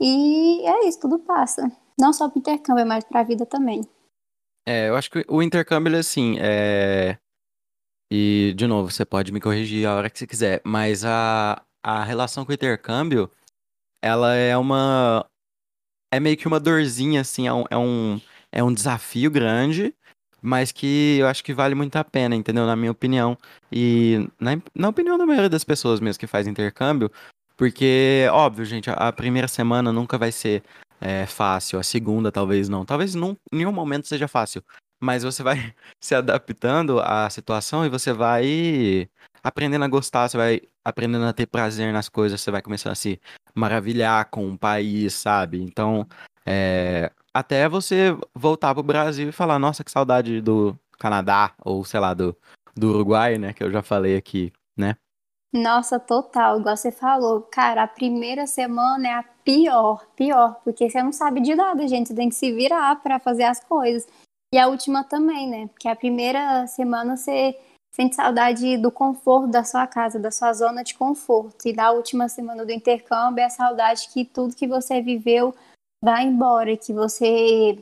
[0.00, 1.70] e é isso, tudo passa.
[1.98, 3.82] Não só para intercâmbio, mas para a vida também.
[4.66, 7.18] É, eu acho que o intercâmbio, assim, é.
[8.10, 12.04] E, de novo, você pode me corrigir a hora que você quiser, mas a, a
[12.04, 13.30] relação com o intercâmbio,
[14.02, 15.26] ela é uma.
[16.12, 18.20] É meio que uma dorzinha, assim, é um, é um,
[18.52, 19.94] é um desafio grande,
[20.40, 22.66] mas que eu acho que vale muito a pena, entendeu?
[22.66, 23.36] Na minha opinião.
[23.72, 27.10] E na, na opinião da maioria das pessoas mesmo que faz intercâmbio,
[27.58, 30.62] porque, óbvio, gente, a primeira semana nunca vai ser
[31.00, 32.84] é, fácil, a segunda talvez não.
[32.84, 34.62] Talvez em nenhum momento seja fácil,
[35.00, 39.10] mas você vai se adaptando à situação e você vai
[39.42, 42.94] aprendendo a gostar, você vai aprendendo a ter prazer nas coisas, você vai começando a
[42.94, 43.20] se
[43.56, 45.60] maravilhar com o país, sabe?
[45.60, 46.06] Então,
[46.46, 51.98] é, até você voltar pro Brasil e falar, nossa, que saudade do Canadá, ou sei
[51.98, 52.36] lá, do,
[52.76, 53.52] do Uruguai, né?
[53.52, 54.96] Que eu já falei aqui, né?
[55.52, 61.02] Nossa, total, igual você falou, cara, a primeira semana é a pior, pior, porque você
[61.02, 64.06] não sabe de nada, gente, você tem que se virar para fazer as coisas.
[64.52, 65.66] E a última também, né?
[65.68, 67.58] Porque a primeira semana você
[67.94, 71.66] sente saudade do conforto da sua casa, da sua zona de conforto.
[71.66, 75.54] E na última semana do intercâmbio é a saudade que tudo que você viveu
[76.02, 77.78] vai embora, que você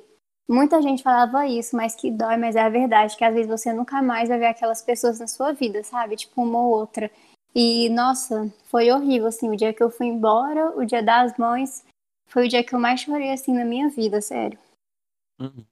[0.49, 3.73] Muita gente falava isso, mas que dói, mas é a verdade, que às vezes você
[3.73, 6.15] nunca mais vai ver aquelas pessoas na sua vida, sabe?
[6.15, 7.11] Tipo, uma ou outra.
[7.59, 11.87] E, nossa, foi horrível, assim, o dia que eu fui embora, o dia das mães,
[12.27, 14.59] foi o dia que eu mais chorei, assim, na minha vida, sério.
[15.41, 15.65] Uhum.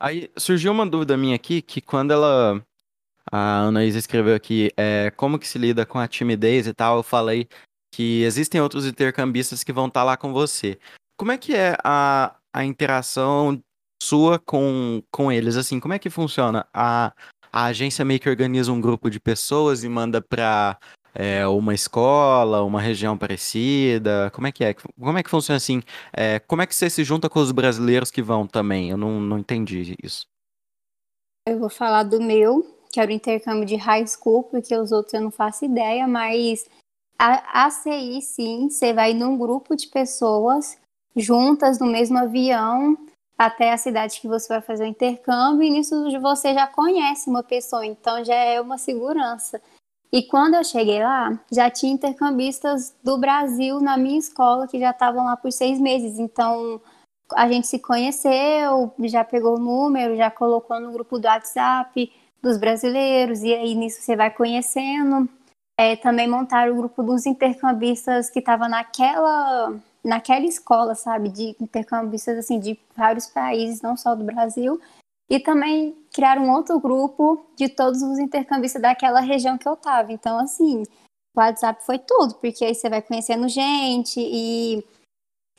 [0.00, 2.64] Aí surgiu uma dúvida minha aqui, que quando ela,
[3.30, 7.02] a Anaísa escreveu aqui, é, como que se lida com a timidez e tal, eu
[7.02, 7.46] falei
[7.92, 10.78] que existem outros intercambistas que vão estar tá lá com você.
[11.18, 13.62] Como é que é a, a interação
[14.02, 16.66] sua com, com eles, assim, como é que funciona?
[16.72, 17.12] A,
[17.52, 20.78] a agência meio que organiza um grupo de pessoas e manda para
[21.18, 24.30] é, uma escola, uma região parecida?
[24.34, 24.74] Como é que é?
[24.74, 25.82] Como é que funciona assim?
[26.12, 28.90] É, como é que você se junta com os brasileiros que vão também?
[28.90, 30.26] Eu não, não entendi isso.
[31.48, 35.14] Eu vou falar do meu, que era o intercâmbio de high school, porque os outros
[35.14, 36.68] eu não faço ideia, mas
[37.18, 40.78] a ACI, sim, você vai num grupo de pessoas
[41.16, 42.98] juntas no mesmo avião
[43.38, 47.42] até a cidade que você vai fazer o intercâmbio, e nisso você já conhece uma
[47.42, 49.60] pessoa, então já é uma segurança.
[50.12, 54.90] E quando eu cheguei lá, já tinha intercambistas do Brasil na minha escola que já
[54.90, 56.18] estavam lá por seis meses.
[56.18, 56.80] Então
[57.34, 62.56] a gente se conheceu, já pegou o número, já colocou no grupo do WhatsApp dos
[62.58, 65.28] brasileiros, e aí nisso você vai conhecendo.
[65.78, 69.74] É, também montaram o grupo dos intercambistas que estava naquela
[70.06, 74.80] naquela escola, sabe, de intercambistas assim de vários países, não só do Brasil.
[75.28, 80.12] E também criar um outro grupo de todos os intercambistas daquela região que eu tava.
[80.12, 80.82] Então, assim,
[81.34, 84.84] o WhatsApp foi tudo, porque aí você vai conhecendo gente e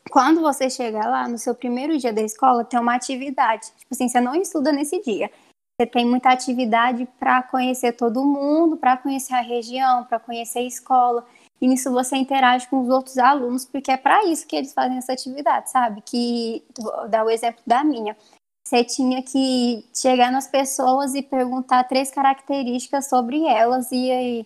[0.10, 3.68] quando você chega lá, no seu primeiro dia da escola, tem uma atividade.
[3.78, 5.30] Tipo assim, você não estuda nesse dia.
[5.80, 10.64] Você tem muita atividade para conhecer todo mundo, para conhecer a região, para conhecer a
[10.64, 11.26] escola.
[11.62, 14.98] E nisso você interage com os outros alunos, porque é para isso que eles fazem
[14.98, 16.02] essa atividade, sabe?
[16.02, 16.64] Que
[17.10, 18.16] dar o exemplo da minha
[18.68, 24.46] você tinha que chegar nas pessoas e perguntar três características sobre elas e aí,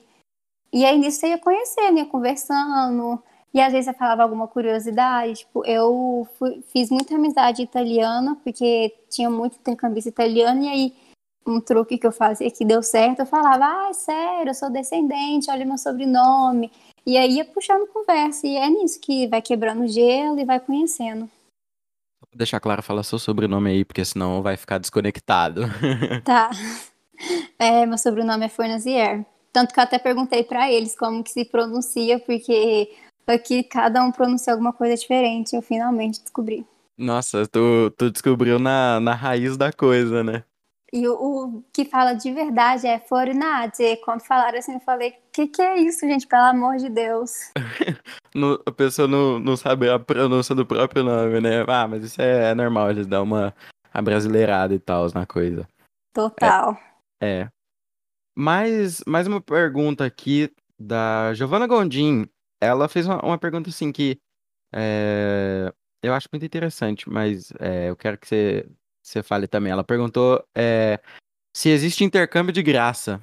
[0.72, 5.40] e aí nisso você ia conhecendo, ia conversando, e às vezes você falava alguma curiosidade,
[5.40, 10.96] tipo, eu fui, fiz muita amizade italiana, porque tinha muito intercambista italiano, e aí
[11.46, 14.70] um truque que eu fazia que deu certo, eu falava, ah, é sério, eu sou
[14.70, 16.72] descendente, olha meu sobrenome,
[17.06, 21.28] e aí ia puxando conversa, e é nisso que vai quebrando gelo e vai conhecendo
[22.34, 25.64] deixar claro, fala seu sobrenome aí, porque senão vai ficar desconectado.
[26.24, 26.52] Tá.
[27.60, 29.26] É, meu sobrenome é Fornazier.
[29.54, 32.90] Tanto que eu até perguntei para eles como que se pronuncia, porque
[33.28, 35.56] aqui cada um pronuncia alguma coisa diferente.
[35.56, 36.66] Eu finalmente descobri.
[36.98, 40.44] Nossa, tu, tu descobriu na, na raiz da coisa, né?
[40.94, 43.96] E o, o que fala de verdade é Fornade.
[44.04, 46.28] Quando falaram assim, eu falei, que que é isso, gente?
[46.28, 47.52] Pelo amor de Deus.
[48.36, 51.64] no, a pessoa não, não sabe a pronúncia do próprio nome, né?
[51.68, 53.56] Ah, mas isso é, é normal, eles dão uma
[53.94, 55.68] abrasileirada e tal na coisa.
[56.14, 56.78] Total.
[57.22, 57.42] É.
[57.44, 57.50] é.
[58.36, 62.28] Mais, mais uma pergunta aqui da Giovanna Gondim.
[62.60, 64.20] Ela fez uma, uma pergunta assim que
[64.74, 65.74] é,
[66.04, 68.70] eu acho muito interessante, mas é, eu quero que você,
[69.02, 69.72] você fale também.
[69.72, 71.00] Ela perguntou é,
[71.56, 73.22] se existe intercâmbio de graça.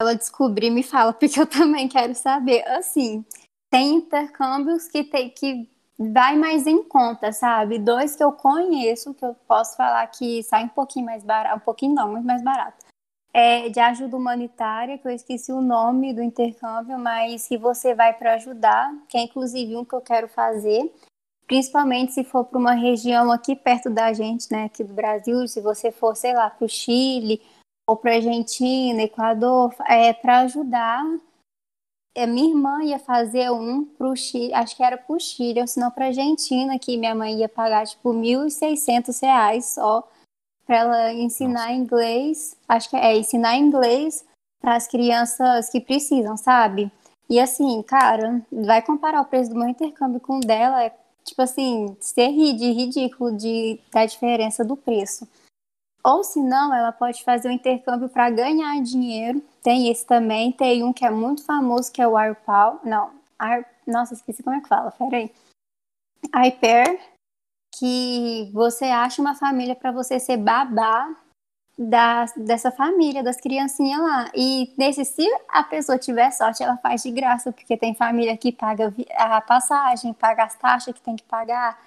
[0.00, 2.66] Ela descobrir me fala, porque eu também quero saber.
[2.68, 3.24] Assim,
[3.70, 7.78] tem intercâmbios que tem que vai mais em conta, sabe?
[7.78, 11.60] Dois que eu conheço, que eu posso falar que sai um pouquinho mais barato, um
[11.60, 12.86] pouquinho não, muito mais barato.
[13.34, 18.12] É de ajuda humanitária, que eu esqueci o nome do intercâmbio, mas que você vai
[18.12, 20.90] para ajudar, que é inclusive um que eu quero fazer,
[21.48, 25.62] principalmente se for para uma região aqui perto da gente, né, aqui do Brasil, se
[25.62, 27.42] você for, sei lá, para o Chile
[27.88, 31.02] ou para Argentina, Equador, é para ajudar.
[32.14, 35.60] É, minha irmã ia fazer um para o Chile, acho que era para o Chile,
[35.60, 40.06] ou se não para Argentina, que minha mãe ia pagar tipo R$ 1.600 só
[40.66, 41.72] para ela ensinar Nossa.
[41.72, 42.56] inglês.
[42.68, 44.22] Acho que é ensinar inglês
[44.60, 46.92] para as crianças que precisam, sabe?
[47.30, 50.92] E assim, cara, vai comparar o preço do meu intercâmbio com o dela, é
[51.28, 55.28] tipo assim, ser de ridículo de da diferença do preço.
[56.04, 59.42] Ou se não, ela pode fazer um intercâmbio para ganhar dinheiro.
[59.62, 62.80] Tem esse também, tem um que é muito famoso que é o AirPal.
[62.84, 63.64] Não, Ar...
[63.86, 65.30] nossa, esqueci como é que fala, peraí.
[66.46, 67.00] iPair,
[67.76, 71.14] que você acha uma família para você ser babá
[71.78, 74.30] da, dessa família, das criancinhas lá.
[74.34, 78.50] E nesse, se a pessoa tiver sorte, ela faz de graça, porque tem família que
[78.50, 81.78] paga a passagem, paga as taxas que tem que pagar,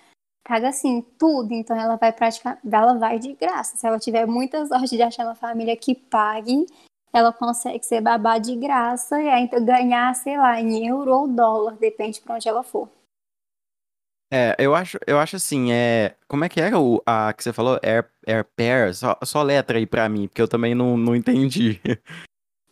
[0.44, 1.54] paga assim, tudo.
[1.54, 3.76] Então ela vai praticar, ela vai de graça.
[3.76, 6.66] Se ela tiver muita sorte de achar uma família que pague,
[7.12, 11.76] ela consegue ser babá de graça e ainda ganhar, sei lá, em euro ou dólar,
[11.76, 12.88] depende para onde ela for.
[14.34, 16.16] É, eu acho, eu acho assim, é.
[16.26, 17.78] Como é que era o, a que você falou?
[17.84, 18.96] Air, air pair?
[18.96, 21.82] Só, só letra aí pra mim, porque eu também não, não entendi.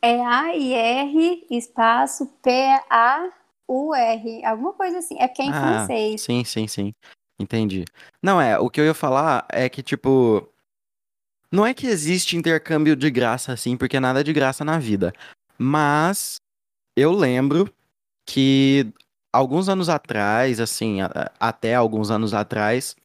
[0.02, 4.46] É A-I-R espaço P-A-U-R.
[4.46, 5.20] Alguma coisa assim.
[5.20, 6.22] É porque é em ah, francês.
[6.22, 6.94] Sim, sim, sim.
[7.38, 7.84] Entendi.
[8.24, 10.48] Não, é, o que eu ia falar é que, tipo.
[11.52, 15.12] Não é que existe intercâmbio de graça assim, porque nada é de graça na vida.
[15.58, 16.38] Mas
[16.96, 17.70] eu lembro
[18.26, 18.94] que
[19.32, 20.98] alguns anos atrás, assim,
[21.40, 22.96] até alguns anos atrás,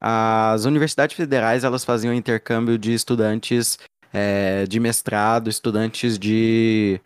[0.00, 3.78] as universidades federais elas faziam intercâmbio de estudantes
[4.12, 7.00] é, de mestrado, estudantes de,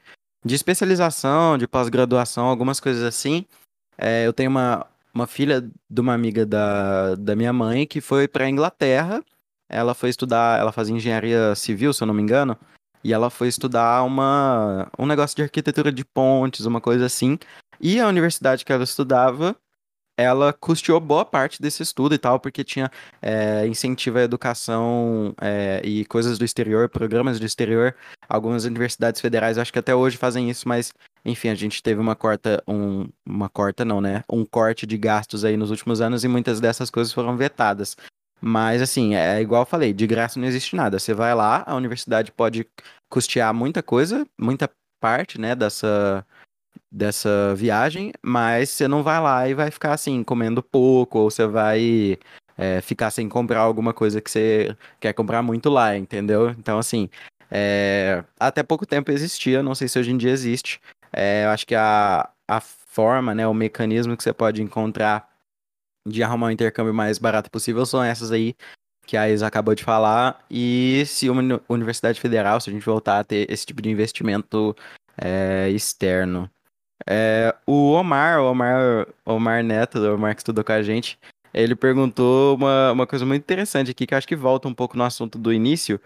[0.44, 3.46] de especialização, de pós-graduação, algumas coisas assim.
[3.96, 8.28] É, eu tenho uma, uma filha de uma amiga da, da minha mãe que foi
[8.28, 9.22] para a Inglaterra.
[9.68, 12.56] Ela foi estudar, ela fazia engenharia civil, se eu não me engano,
[13.04, 17.38] e ela foi estudar uma, um negócio de arquitetura de pontes, uma coisa assim.
[17.80, 19.56] E a universidade que ela estudava,
[20.16, 22.90] ela custeou boa parte desse estudo e tal, porque tinha
[23.22, 27.94] é, incentivo à educação é, e coisas do exterior, programas do exterior.
[28.28, 30.92] Algumas universidades federais, acho que até hoje fazem isso, mas
[31.24, 34.24] enfim, a gente teve uma corta, um, uma corta não, né?
[34.28, 37.96] Um corte de gastos aí nos últimos anos e muitas dessas coisas foram vetadas.
[38.40, 40.98] Mas assim, é igual eu falei, de graça não existe nada.
[40.98, 42.66] Você vai lá, a universidade pode
[43.08, 46.26] custear muita coisa, muita parte, né, dessa
[46.90, 51.46] dessa viagem, mas você não vai lá e vai ficar assim, comendo pouco, ou você
[51.46, 52.18] vai
[52.56, 56.50] é, ficar sem comprar alguma coisa que você quer comprar muito lá, entendeu?
[56.50, 57.08] Então, assim,
[57.50, 60.80] é, até pouco tempo existia, não sei se hoje em dia existe.
[61.12, 65.28] É, eu acho que a, a forma, né, o mecanismo que você pode encontrar
[66.06, 68.54] de arrumar um intercâmbio mais barato possível são essas aí
[69.06, 70.44] que a Isa acabou de falar.
[70.50, 74.76] E se uma universidade federal, se a gente voltar a ter esse tipo de investimento
[75.16, 76.50] é, externo.
[77.06, 81.18] É, o Omar, o Omar, Omar Neto, o Omar que estudou com a gente,
[81.52, 85.04] ele perguntou uma, uma coisa muito interessante aqui, que acho que volta um pouco no
[85.04, 86.00] assunto do início,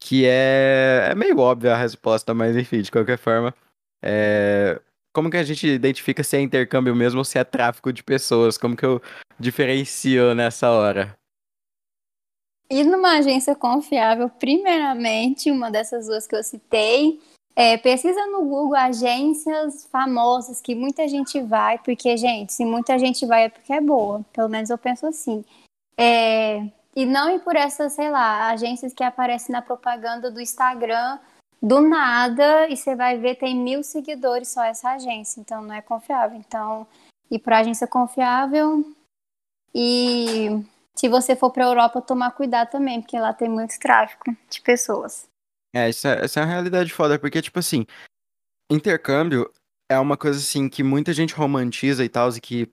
[0.00, 3.54] que é, é meio óbvia a resposta, mas enfim, de qualquer forma.
[4.02, 4.80] É,
[5.14, 8.58] como que a gente identifica se é intercâmbio mesmo ou se é tráfico de pessoas?
[8.58, 9.00] Como que eu
[9.38, 11.16] diferencio nessa hora?
[12.68, 17.20] E numa agência confiável, primeiramente, uma dessas duas que eu citei,
[17.56, 23.24] é, pesquisa no Google agências famosas que muita gente vai, porque, gente, se muita gente
[23.26, 24.24] vai é porque é boa.
[24.32, 25.44] Pelo menos eu penso assim.
[25.96, 31.18] É, e não ir por essas, sei lá, agências que aparecem na propaganda do Instagram
[31.62, 35.80] do nada e você vai ver tem mil seguidores só essa agência, então não é
[35.80, 36.38] confiável.
[36.38, 36.86] Então,
[37.30, 38.84] ir para agência confiável
[39.74, 40.62] e
[40.94, 45.28] se você for para Europa, tomar cuidado também, porque lá tem muito tráfico de pessoas.
[45.74, 47.84] É, essa, essa é uma realidade foda, porque, tipo assim,
[48.70, 49.50] intercâmbio
[49.90, 52.70] é uma coisa, assim, que muita gente romantiza e tal, e que,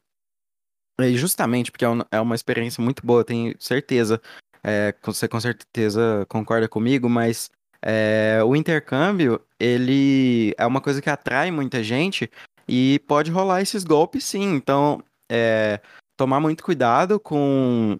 [0.99, 4.21] e justamente porque é, é uma experiência muito boa, tenho certeza,
[4.63, 7.49] é, você com certeza concorda comigo, mas
[7.81, 12.29] é, o intercâmbio, ele é uma coisa que atrai muita gente
[12.67, 15.81] e pode rolar esses golpes sim, então, é,
[16.15, 17.97] tomar muito cuidado com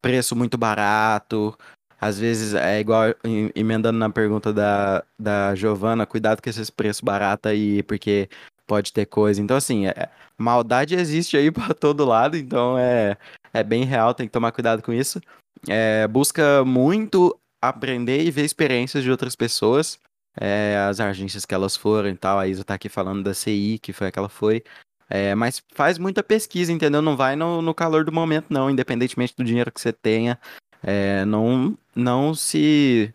[0.00, 1.56] preço muito barato.
[2.00, 3.14] Às vezes é igual
[3.54, 8.28] emendando na pergunta da, da Giovana, cuidado com esses preços baratos aí, porque
[8.66, 9.40] pode ter coisa.
[9.40, 13.16] Então, assim, é, maldade existe aí para todo lado, então é,
[13.52, 15.20] é bem real, tem que tomar cuidado com isso.
[15.68, 19.98] É, busca muito aprender e ver experiências de outras pessoas,
[20.38, 22.38] é, as agências que elas foram e tal.
[22.38, 24.62] A Isa tá aqui falando da CI, que foi a que ela foi.
[25.08, 27.02] É, mas faz muita pesquisa, entendeu?
[27.02, 30.38] Não vai no, no calor do momento, não, independentemente do dinheiro que você tenha.
[30.86, 33.14] É, não, não se,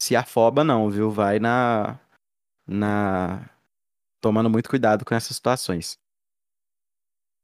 [0.00, 1.10] se afoba, não, viu?
[1.10, 1.98] Vai na,
[2.66, 3.48] na.
[4.20, 5.98] tomando muito cuidado com essas situações.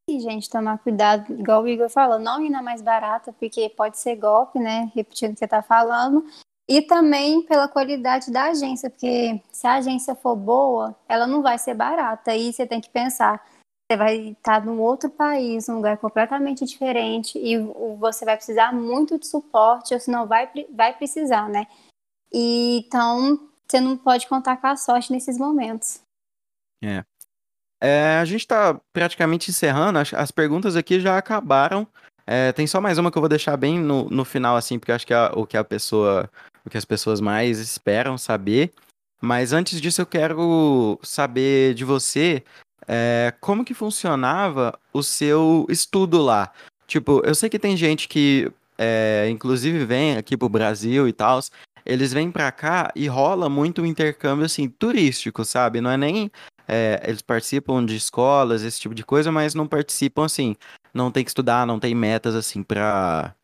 [0.08, 3.98] E, gente, tomar cuidado, igual o Igor falou, não ir na mais barata, porque pode
[3.98, 4.92] ser golpe, né?
[4.94, 6.24] Repetindo o que você tá falando.
[6.68, 11.58] E também pela qualidade da agência, porque se a agência for boa, ela não vai
[11.58, 12.32] ser barata.
[12.32, 13.44] Aí você tem que pensar
[13.86, 17.56] você vai estar num outro país, num lugar completamente diferente, e
[17.98, 21.66] você vai precisar muito de suporte, ou senão vai, vai precisar, né?
[22.32, 26.00] E, então, você não pode contar com a sorte nesses momentos.
[26.82, 27.04] É.
[27.80, 31.86] é a gente está praticamente encerrando, as, as, perguntas aqui já acabaram.
[32.26, 34.90] É, tem só mais uma que eu vou deixar bem no, no final, assim, porque
[34.90, 36.28] acho que é o que a pessoa,
[36.64, 38.72] o que as pessoas mais esperam saber.
[39.22, 42.44] Mas antes disso, eu quero saber de você
[42.86, 46.52] é, como que funcionava o seu estudo lá?
[46.86, 51.40] Tipo, eu sei que tem gente que, é, inclusive, vem aqui pro Brasil e tal,
[51.84, 55.80] eles vêm pra cá e rola muito um intercâmbio, assim, turístico, sabe?
[55.80, 56.30] Não é nem...
[56.68, 60.56] É, eles participam de escolas, esse tipo de coisa, mas não participam, assim,
[60.92, 63.36] não tem que estudar, não tem metas, assim, pra,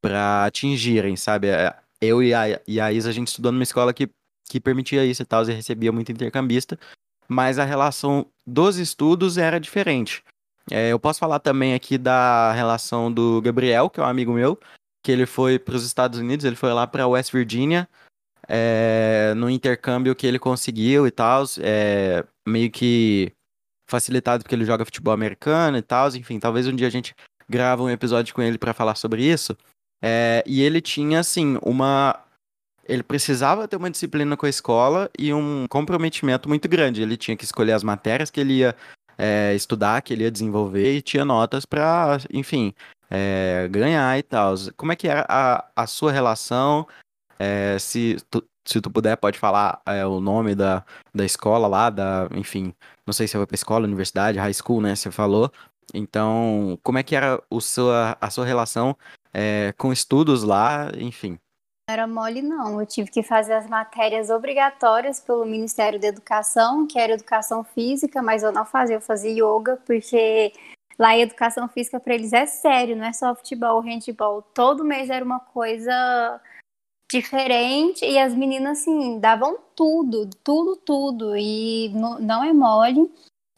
[0.00, 1.48] pra atingirem, sabe?
[1.48, 4.08] É, eu e a, e a Isa, a gente estudou numa escola que,
[4.48, 6.78] que permitia isso e tal, e recebia muito intercambista,
[7.28, 10.22] mas a relação dos estudos era diferente.
[10.70, 14.58] É, eu posso falar também aqui da relação do Gabriel, que é um amigo meu,
[15.02, 17.88] que ele foi para os Estados Unidos, ele foi lá para West Virginia,
[18.48, 23.32] é, no intercâmbio que ele conseguiu e tal, é, meio que
[23.88, 27.14] facilitado porque ele joga futebol americano e tal, enfim, talvez um dia a gente
[27.48, 29.56] grava um episódio com ele para falar sobre isso.
[30.02, 32.25] É, e ele tinha, assim, uma
[32.88, 37.02] ele precisava ter uma disciplina com a escola e um comprometimento muito grande.
[37.02, 38.74] Ele tinha que escolher as matérias que ele ia
[39.18, 42.74] é, estudar, que ele ia desenvolver e tinha notas para, enfim,
[43.10, 44.54] é, ganhar e tal.
[44.76, 46.86] Como é que era a, a sua relação?
[47.38, 51.90] É, se, tu, se tu puder, pode falar é, o nome da, da escola lá,
[51.90, 52.74] da, enfim,
[53.06, 54.94] não sei se foi para escola, universidade, high school, né?
[54.94, 55.50] Você falou.
[55.94, 58.96] Então, como é que era o sua, a sua relação
[59.32, 61.38] é, com estudos lá, enfim?
[61.88, 62.80] Era mole, não.
[62.80, 68.20] Eu tive que fazer as matérias obrigatórias pelo Ministério da Educação, que era educação física,
[68.20, 70.52] mas eu não fazia, eu fazia yoga, porque
[70.98, 74.42] lá a educação física para eles é sério, não é só futebol, handball.
[74.42, 76.40] Todo mês era uma coisa
[77.08, 83.08] diferente e as meninas, assim, davam tudo, tudo, tudo, e não é mole.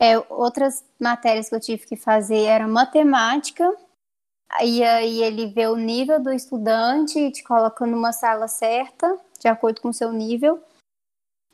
[0.00, 3.74] É, outras matérias que eu tive que fazer era matemática,
[4.62, 9.46] e aí ele vê o nível do estudante e te coloca numa sala certa, de
[9.46, 10.62] acordo com o seu nível.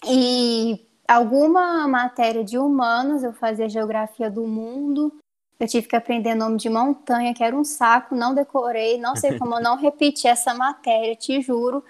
[0.07, 5.13] E alguma matéria de humanos, eu fazia geografia do mundo.
[5.59, 9.37] Eu tive que aprender nome de montanha, que era um saco, não decorei, não sei
[9.39, 11.85] como eu não repeti essa matéria, te juro.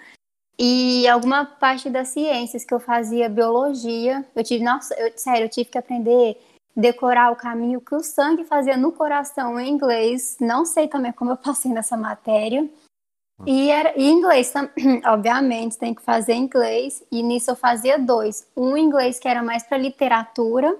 [0.57, 5.49] E alguma parte das ciências que eu fazia biologia, eu tive, nossa, eu, sério, eu
[5.49, 6.41] tive que aprender
[6.75, 10.37] decorar o caminho que o sangue fazia no coração em inglês.
[10.39, 12.69] Não sei também como eu passei nessa matéria.
[13.45, 14.53] E, era, e inglês,
[15.05, 17.03] obviamente, tem que fazer inglês.
[17.11, 18.47] E nisso eu fazia dois.
[18.55, 20.77] Um inglês que era mais para literatura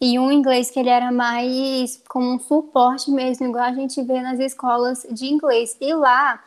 [0.00, 4.20] e um inglês que ele era mais como um suporte mesmo, igual a gente vê
[4.20, 5.76] nas escolas de inglês.
[5.80, 6.42] E lá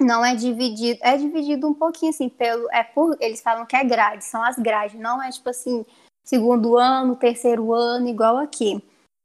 [0.00, 3.84] não é dividido, é dividido um pouquinho assim pelo, é por, eles falam que é
[3.84, 5.84] grade, são as grades, não é tipo assim
[6.28, 8.82] segundo ano, terceiro ano, igual aqui.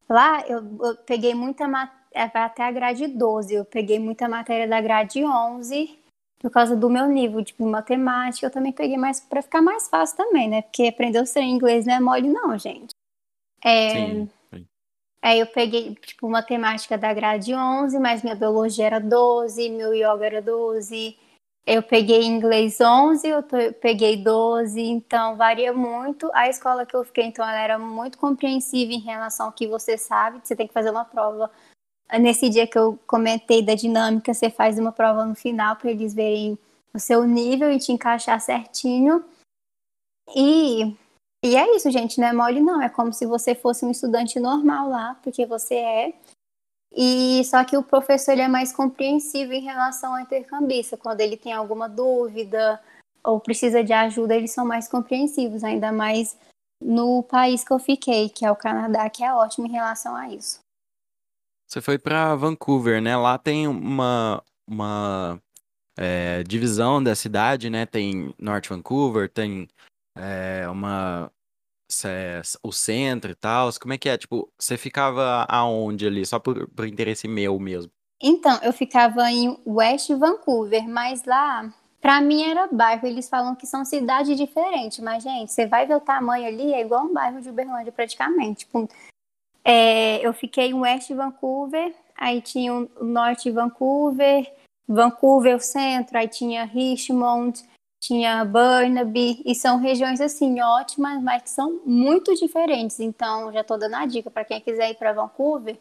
[0.10, 4.80] Lá eu, eu peguei muita matéria, até a grade 12, eu peguei muita matéria da
[4.80, 6.00] grade 11,
[6.40, 10.16] por causa do meu nível de matemática, eu também peguei mais para ficar mais fácil
[10.16, 10.62] também, né?
[10.62, 12.94] Porque aprender o ser inglês não é mole, não, gente.
[13.62, 14.66] É, sim, sim.
[15.22, 20.26] Aí eu peguei, tipo, matemática da grade 11, mas minha biologia era 12, meu yoga
[20.26, 21.18] era 12.
[21.66, 23.44] Eu peguei inglês 11, eu
[23.82, 26.30] peguei 12, então varia muito.
[26.34, 29.98] A escola que eu fiquei, então, ela era muito compreensiva em relação ao que você
[29.98, 30.42] sabe.
[30.44, 31.50] Você tem que fazer uma prova
[32.20, 36.14] Nesse dia que eu comentei da dinâmica, você faz uma prova no final para eles
[36.14, 36.58] verem
[36.94, 39.24] o seu nível e te encaixar certinho.
[40.36, 40.96] E,
[41.44, 44.40] e é isso, gente, não é mole não, é como se você fosse um estudante
[44.40, 46.14] normal lá, porque você é.
[46.96, 51.36] E só que o professor ele é mais compreensivo em relação ao intercambista, quando ele
[51.36, 52.80] tem alguma dúvida
[53.24, 56.38] ou precisa de ajuda, eles são mais compreensivos, ainda mais
[56.82, 60.30] no país que eu fiquei, que é o Canadá, que é ótimo em relação a
[60.30, 60.60] isso.
[61.68, 63.16] Você foi para Vancouver, né?
[63.16, 65.42] Lá tem uma, uma
[65.98, 67.86] é, divisão da cidade, né?
[67.86, 69.68] Tem North Vancouver, tem
[70.16, 71.32] é, uma
[72.06, 73.70] é, o centro e tal.
[73.80, 74.18] Como é que é?
[74.18, 76.26] Tipo, você ficava aonde ali?
[76.26, 77.92] Só por, por interesse meu mesmo.
[78.22, 83.06] Então, eu ficava em West Vancouver, mas lá, pra mim era bairro.
[83.06, 86.82] Eles falam que são cidades diferentes, mas, gente, você vai ver o tamanho ali, é
[86.82, 88.66] igual um bairro de Uberlândia praticamente.
[88.66, 88.88] Tipo,
[89.64, 94.50] é, eu fiquei em West Vancouver, aí tinha o Norte Vancouver,
[94.88, 97.62] Vancouver o centro, aí tinha Richmond,
[98.04, 103.00] tinha Burnaby, e são regiões assim ótimas, mas que são muito diferentes.
[103.00, 105.78] Então, já estou dando a dica para quem quiser ir para Vancouver,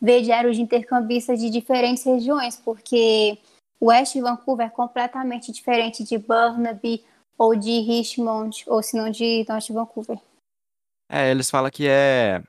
[0.00, 3.36] ver diários de intercambistas de diferentes regiões, porque
[3.82, 7.04] West Vancouver é completamente diferente de Burnaby
[7.36, 10.20] ou de Richmond, ou se não de Norte Vancouver.
[11.10, 12.40] É, eles falam que é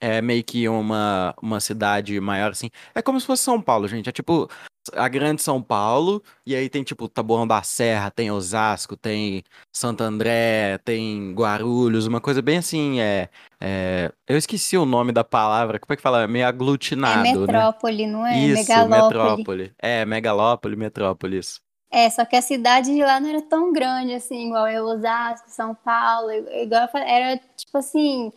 [0.00, 2.70] é meio que uma, uma cidade maior, assim.
[2.94, 4.08] É como se fosse São Paulo, gente.
[4.08, 4.48] É tipo
[4.94, 9.42] a grande São Paulo, e aí tem tipo Taboão da Serra, tem Osasco, tem
[9.72, 13.28] Santo André, tem Guarulhos, uma coisa bem assim, é,
[13.60, 14.10] é...
[14.26, 16.26] eu esqueci o nome da palavra, como é que fala?
[16.26, 18.12] Meio aglutinado, É metrópole, né?
[18.12, 18.38] não é?
[18.38, 19.02] Isso, megalópole.
[19.02, 19.72] metrópole.
[19.78, 21.60] É, megalópole, metrópolis.
[21.92, 25.50] É, só que a cidade de lá não era tão grande assim, igual é Osasco,
[25.50, 28.32] São Paulo, igual era tipo assim,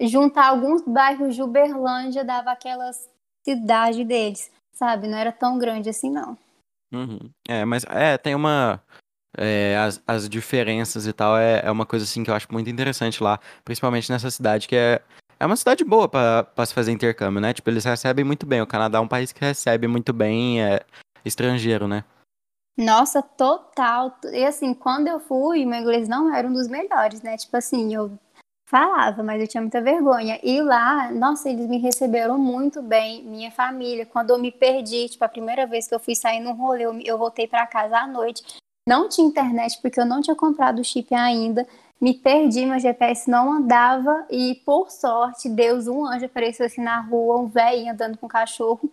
[0.00, 2.90] juntar alguns bairros de Uberlândia dava aquela
[3.44, 5.06] cidade deles, sabe?
[5.06, 6.36] Não era tão grande assim, não.
[6.92, 7.30] Uhum.
[7.48, 8.82] É, mas é, tem uma.
[9.36, 12.70] É, as, as diferenças e tal é, é uma coisa assim que eu acho muito
[12.70, 15.02] interessante lá, principalmente nessa cidade que é,
[15.40, 17.52] é uma cidade boa para se fazer intercâmbio, né?
[17.52, 18.62] Tipo, eles recebem muito bem.
[18.62, 20.80] O Canadá é um país que recebe muito bem é,
[21.24, 22.04] estrangeiro, né?
[22.76, 24.16] Nossa, total.
[24.32, 27.36] E assim, quando eu fui, meu inglês não era um dos melhores, né?
[27.36, 28.18] Tipo assim, eu
[28.66, 30.40] Falava, mas eu tinha muita vergonha.
[30.42, 34.06] E lá, nossa, eles me receberam muito bem, minha família.
[34.06, 36.98] Quando eu me perdi, tipo, a primeira vez que eu fui sair num rolê, eu,
[37.00, 38.42] eu voltei para casa à noite.
[38.88, 41.66] Não tinha internet porque eu não tinha comprado o chip ainda.
[42.00, 47.00] Me perdi, meu GPS não andava e, por sorte, Deus, um anjo apareceu assim na
[47.00, 48.90] rua, um velho andando com um cachorro.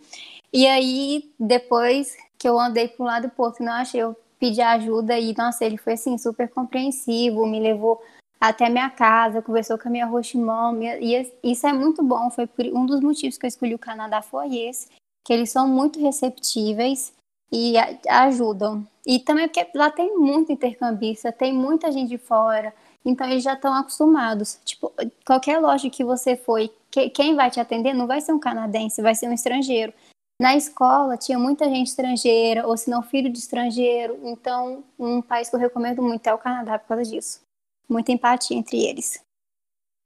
[0.53, 4.15] E aí, depois que eu andei para um lado e pro outro, não achei, eu
[4.39, 8.01] pedi ajuda e, nossa, ele foi assim super compreensivo, me levou
[8.41, 12.87] até minha casa, conversou com a minha roximão, e isso é muito bom, foi um
[12.87, 14.87] dos motivos que eu escolhi o Canadá foi esse,
[15.23, 17.13] que eles são muito receptíveis
[17.51, 17.75] e
[18.09, 18.83] ajudam.
[19.05, 22.73] E também porque lá tem muito intercambista, tem muita gente de fora,
[23.05, 24.59] então eles já estão acostumados.
[24.65, 24.91] Tipo,
[25.23, 29.03] qualquer loja que você foi, que, quem vai te atender não vai ser um canadense,
[29.03, 29.93] vai ser um estrangeiro.
[30.41, 35.47] Na escola tinha muita gente estrangeira, ou se não filho de estrangeiro, então um país
[35.47, 37.39] que eu recomendo muito é o Canadá por causa disso
[37.89, 39.23] muita empatia entre eles.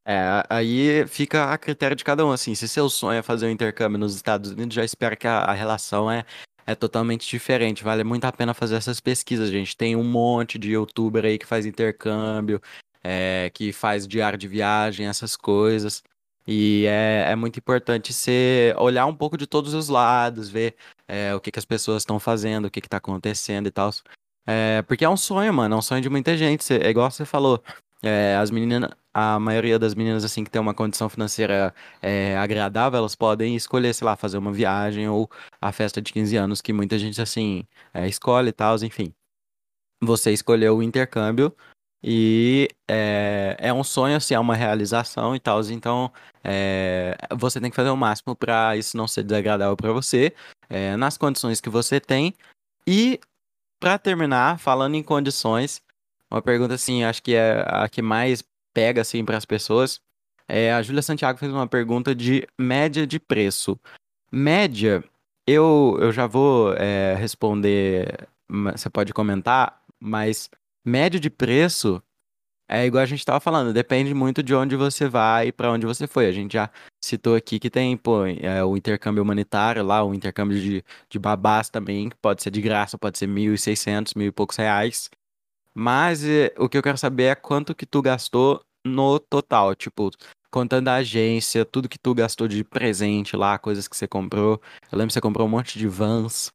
[0.07, 3.49] É, aí fica a critério de cada um, assim, se seu sonho é fazer um
[3.49, 6.23] intercâmbio nos Estados Unidos, já espera que a, a relação é,
[6.63, 10.73] é totalmente diferente, vale muito a pena fazer essas pesquisas, gente, tem um monte de
[10.73, 12.61] youtuber aí que faz intercâmbio,
[13.03, 16.03] é, que faz diário de viagem, essas coisas,
[16.47, 20.75] e é, é muito importante você olhar um pouco de todos os lados, ver
[21.07, 23.89] é, o que, que as pessoas estão fazendo, o que está acontecendo e tal,
[24.47, 26.73] é, porque é um sonho, mano, é um sonho de muita gente.
[26.73, 27.63] é igual você falou,
[28.03, 32.99] é, as meninas, a maioria das meninas, assim, que tem uma condição financeira é, agradável,
[32.99, 35.29] elas podem escolher, sei lá, fazer uma viagem ou
[35.59, 39.13] a festa de 15 anos, que muita gente, assim, é, escolhe e tal, enfim.
[40.03, 41.55] Você escolheu o intercâmbio
[42.03, 46.11] e é, é um sonho, assim, é uma realização e tal, então
[46.43, 50.31] é, você tem que fazer o máximo para isso não ser desagradável para você,
[50.69, 52.35] é, nas condições que você tem.
[52.87, 53.19] E
[53.79, 55.81] para terminar, falando em condições,
[56.31, 59.99] uma pergunta assim, acho que é a que mais pega assim para as pessoas.
[60.47, 63.79] É, a Júlia Santiago fez uma pergunta de média de preço.
[64.31, 65.03] Média,
[65.47, 70.49] eu, eu já vou é, responder você pode comentar, mas
[70.85, 72.01] médio de preço
[72.67, 75.85] é igual a gente estava falando, depende muito de onde você vai e para onde
[75.85, 76.27] você foi.
[76.27, 76.69] A gente já
[77.05, 81.69] citou aqui que tem pô, é, o intercâmbio humanitário lá, o intercâmbio de, de babás
[81.69, 85.09] também, que pode ser de graça, pode ser 1.600, mil e poucos reais.
[85.73, 90.09] Mas é, o que eu quero saber é quanto que tu gastou no total, tipo,
[90.49, 94.61] contando a agência, tudo que tu gastou de presente lá, coisas que você comprou.
[94.91, 96.49] Eu lembro que você comprou um monte de vans.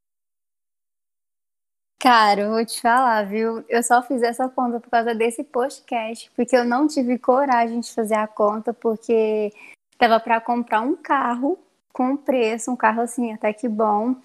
[1.99, 3.63] Cara, vou te falar, viu?
[3.69, 7.93] Eu só fiz essa conta por causa desse podcast, porque eu não tive coragem de
[7.93, 9.53] fazer a conta, porque
[10.01, 11.59] tava para comprar um carro
[11.93, 14.15] com preço, um carro assim, até que bom.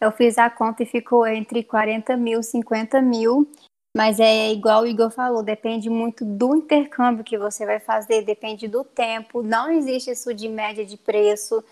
[0.00, 3.46] Eu fiz a conta e ficou entre 40 mil, 50 mil.
[3.94, 8.66] Mas é igual o Igor falou, depende muito do intercâmbio que você vai fazer, depende
[8.66, 9.42] do tempo.
[9.42, 11.62] Não existe isso de média de preço,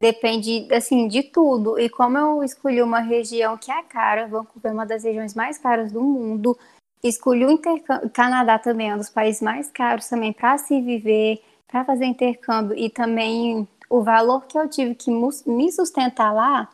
[0.00, 1.78] depende assim de tudo.
[1.78, 5.56] E como eu escolhi uma região que é cara, Vancouver é uma das regiões mais
[5.56, 6.58] caras do mundo,
[7.02, 11.42] escolhi o intercâmbio, Canadá também é um dos países mais caros também para se viver,
[11.74, 16.70] para fazer intercâmbio e também o valor que eu tive que me sustentar lá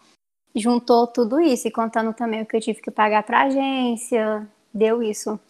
[0.55, 5.03] juntou tudo isso e contando também o que eu tive que pagar para agência, deu
[5.03, 5.41] isso.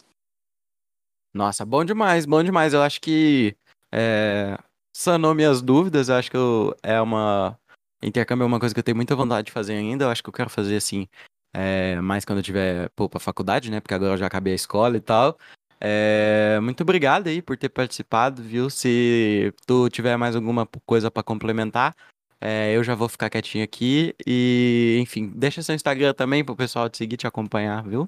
[1.33, 2.73] Nossa, bom demais, bom demais.
[2.73, 3.53] Eu acho que
[3.91, 4.57] é,
[4.95, 6.07] sanou minhas dúvidas.
[6.07, 7.59] Eu acho que eu, é uma.
[8.01, 10.05] Intercâmbio é uma coisa que eu tenho muita vontade de fazer ainda.
[10.05, 11.09] Eu acho que eu quero fazer assim,
[11.53, 13.81] é, mais quando eu tiver pô, pra faculdade, né?
[13.81, 15.37] Porque agora eu já acabei a escola e tal.
[15.83, 18.69] É, muito obrigado aí por ter participado, viu?
[18.69, 21.95] Se tu tiver mais alguma coisa para complementar,
[22.39, 24.15] é, eu já vou ficar quietinho aqui.
[24.25, 28.07] E, enfim, deixa seu Instagram também pro pessoal te seguir, te acompanhar, viu?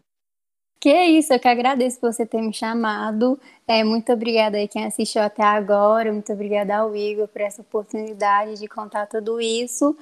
[0.79, 3.39] Que isso, eu que agradeço por você ter me chamado.
[3.65, 6.11] É, muito obrigada aí quem assistiu até agora.
[6.11, 9.95] Muito obrigada ao Igor por essa oportunidade de contar tudo isso.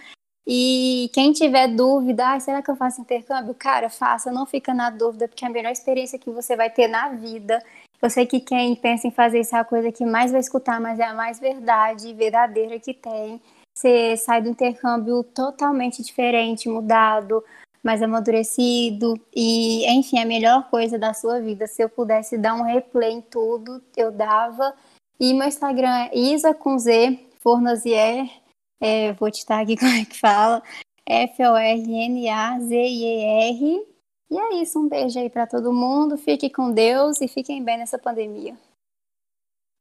[0.46, 3.54] E quem tiver dúvida, ah, será que eu faço intercâmbio?
[3.54, 6.88] Cara, faça, não fica na dúvida, porque é a melhor experiência que você vai ter
[6.88, 7.64] na vida.
[8.02, 10.82] Eu sei que quem pensa em fazer isso é a coisa que mais vai escutar,
[10.82, 13.40] mas é a mais verdade, verdadeira que tem.
[13.74, 17.44] Você sai do intercâmbio totalmente diferente, mudado,
[17.84, 21.68] mais amadurecido e, enfim, a melhor coisa da sua vida.
[21.68, 24.74] Se eu pudesse dar um replay em tudo, eu dava.
[25.20, 28.28] E meu Instagram é Isa com Z, Fornazier,
[28.82, 30.62] é, vou te estar aqui como é que fala,
[31.08, 32.32] F-O-R-N-A-Z-I-E-R.
[34.30, 37.78] E é isso, um beijo aí para todo mundo, fique com Deus e fiquem bem
[37.78, 38.58] nessa pandemia.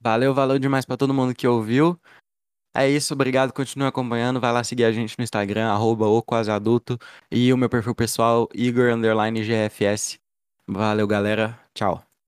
[0.01, 1.99] Valeu, valeu demais para todo mundo que ouviu.
[2.75, 6.51] É isso, obrigado, continue acompanhando, vai lá seguir a gente no Instagram, arroba o quase
[6.51, 6.99] adulto,
[7.31, 8.91] e o meu perfil pessoal, Igor
[9.43, 10.19] GFS.
[10.67, 12.10] Valeu, galera, tchau.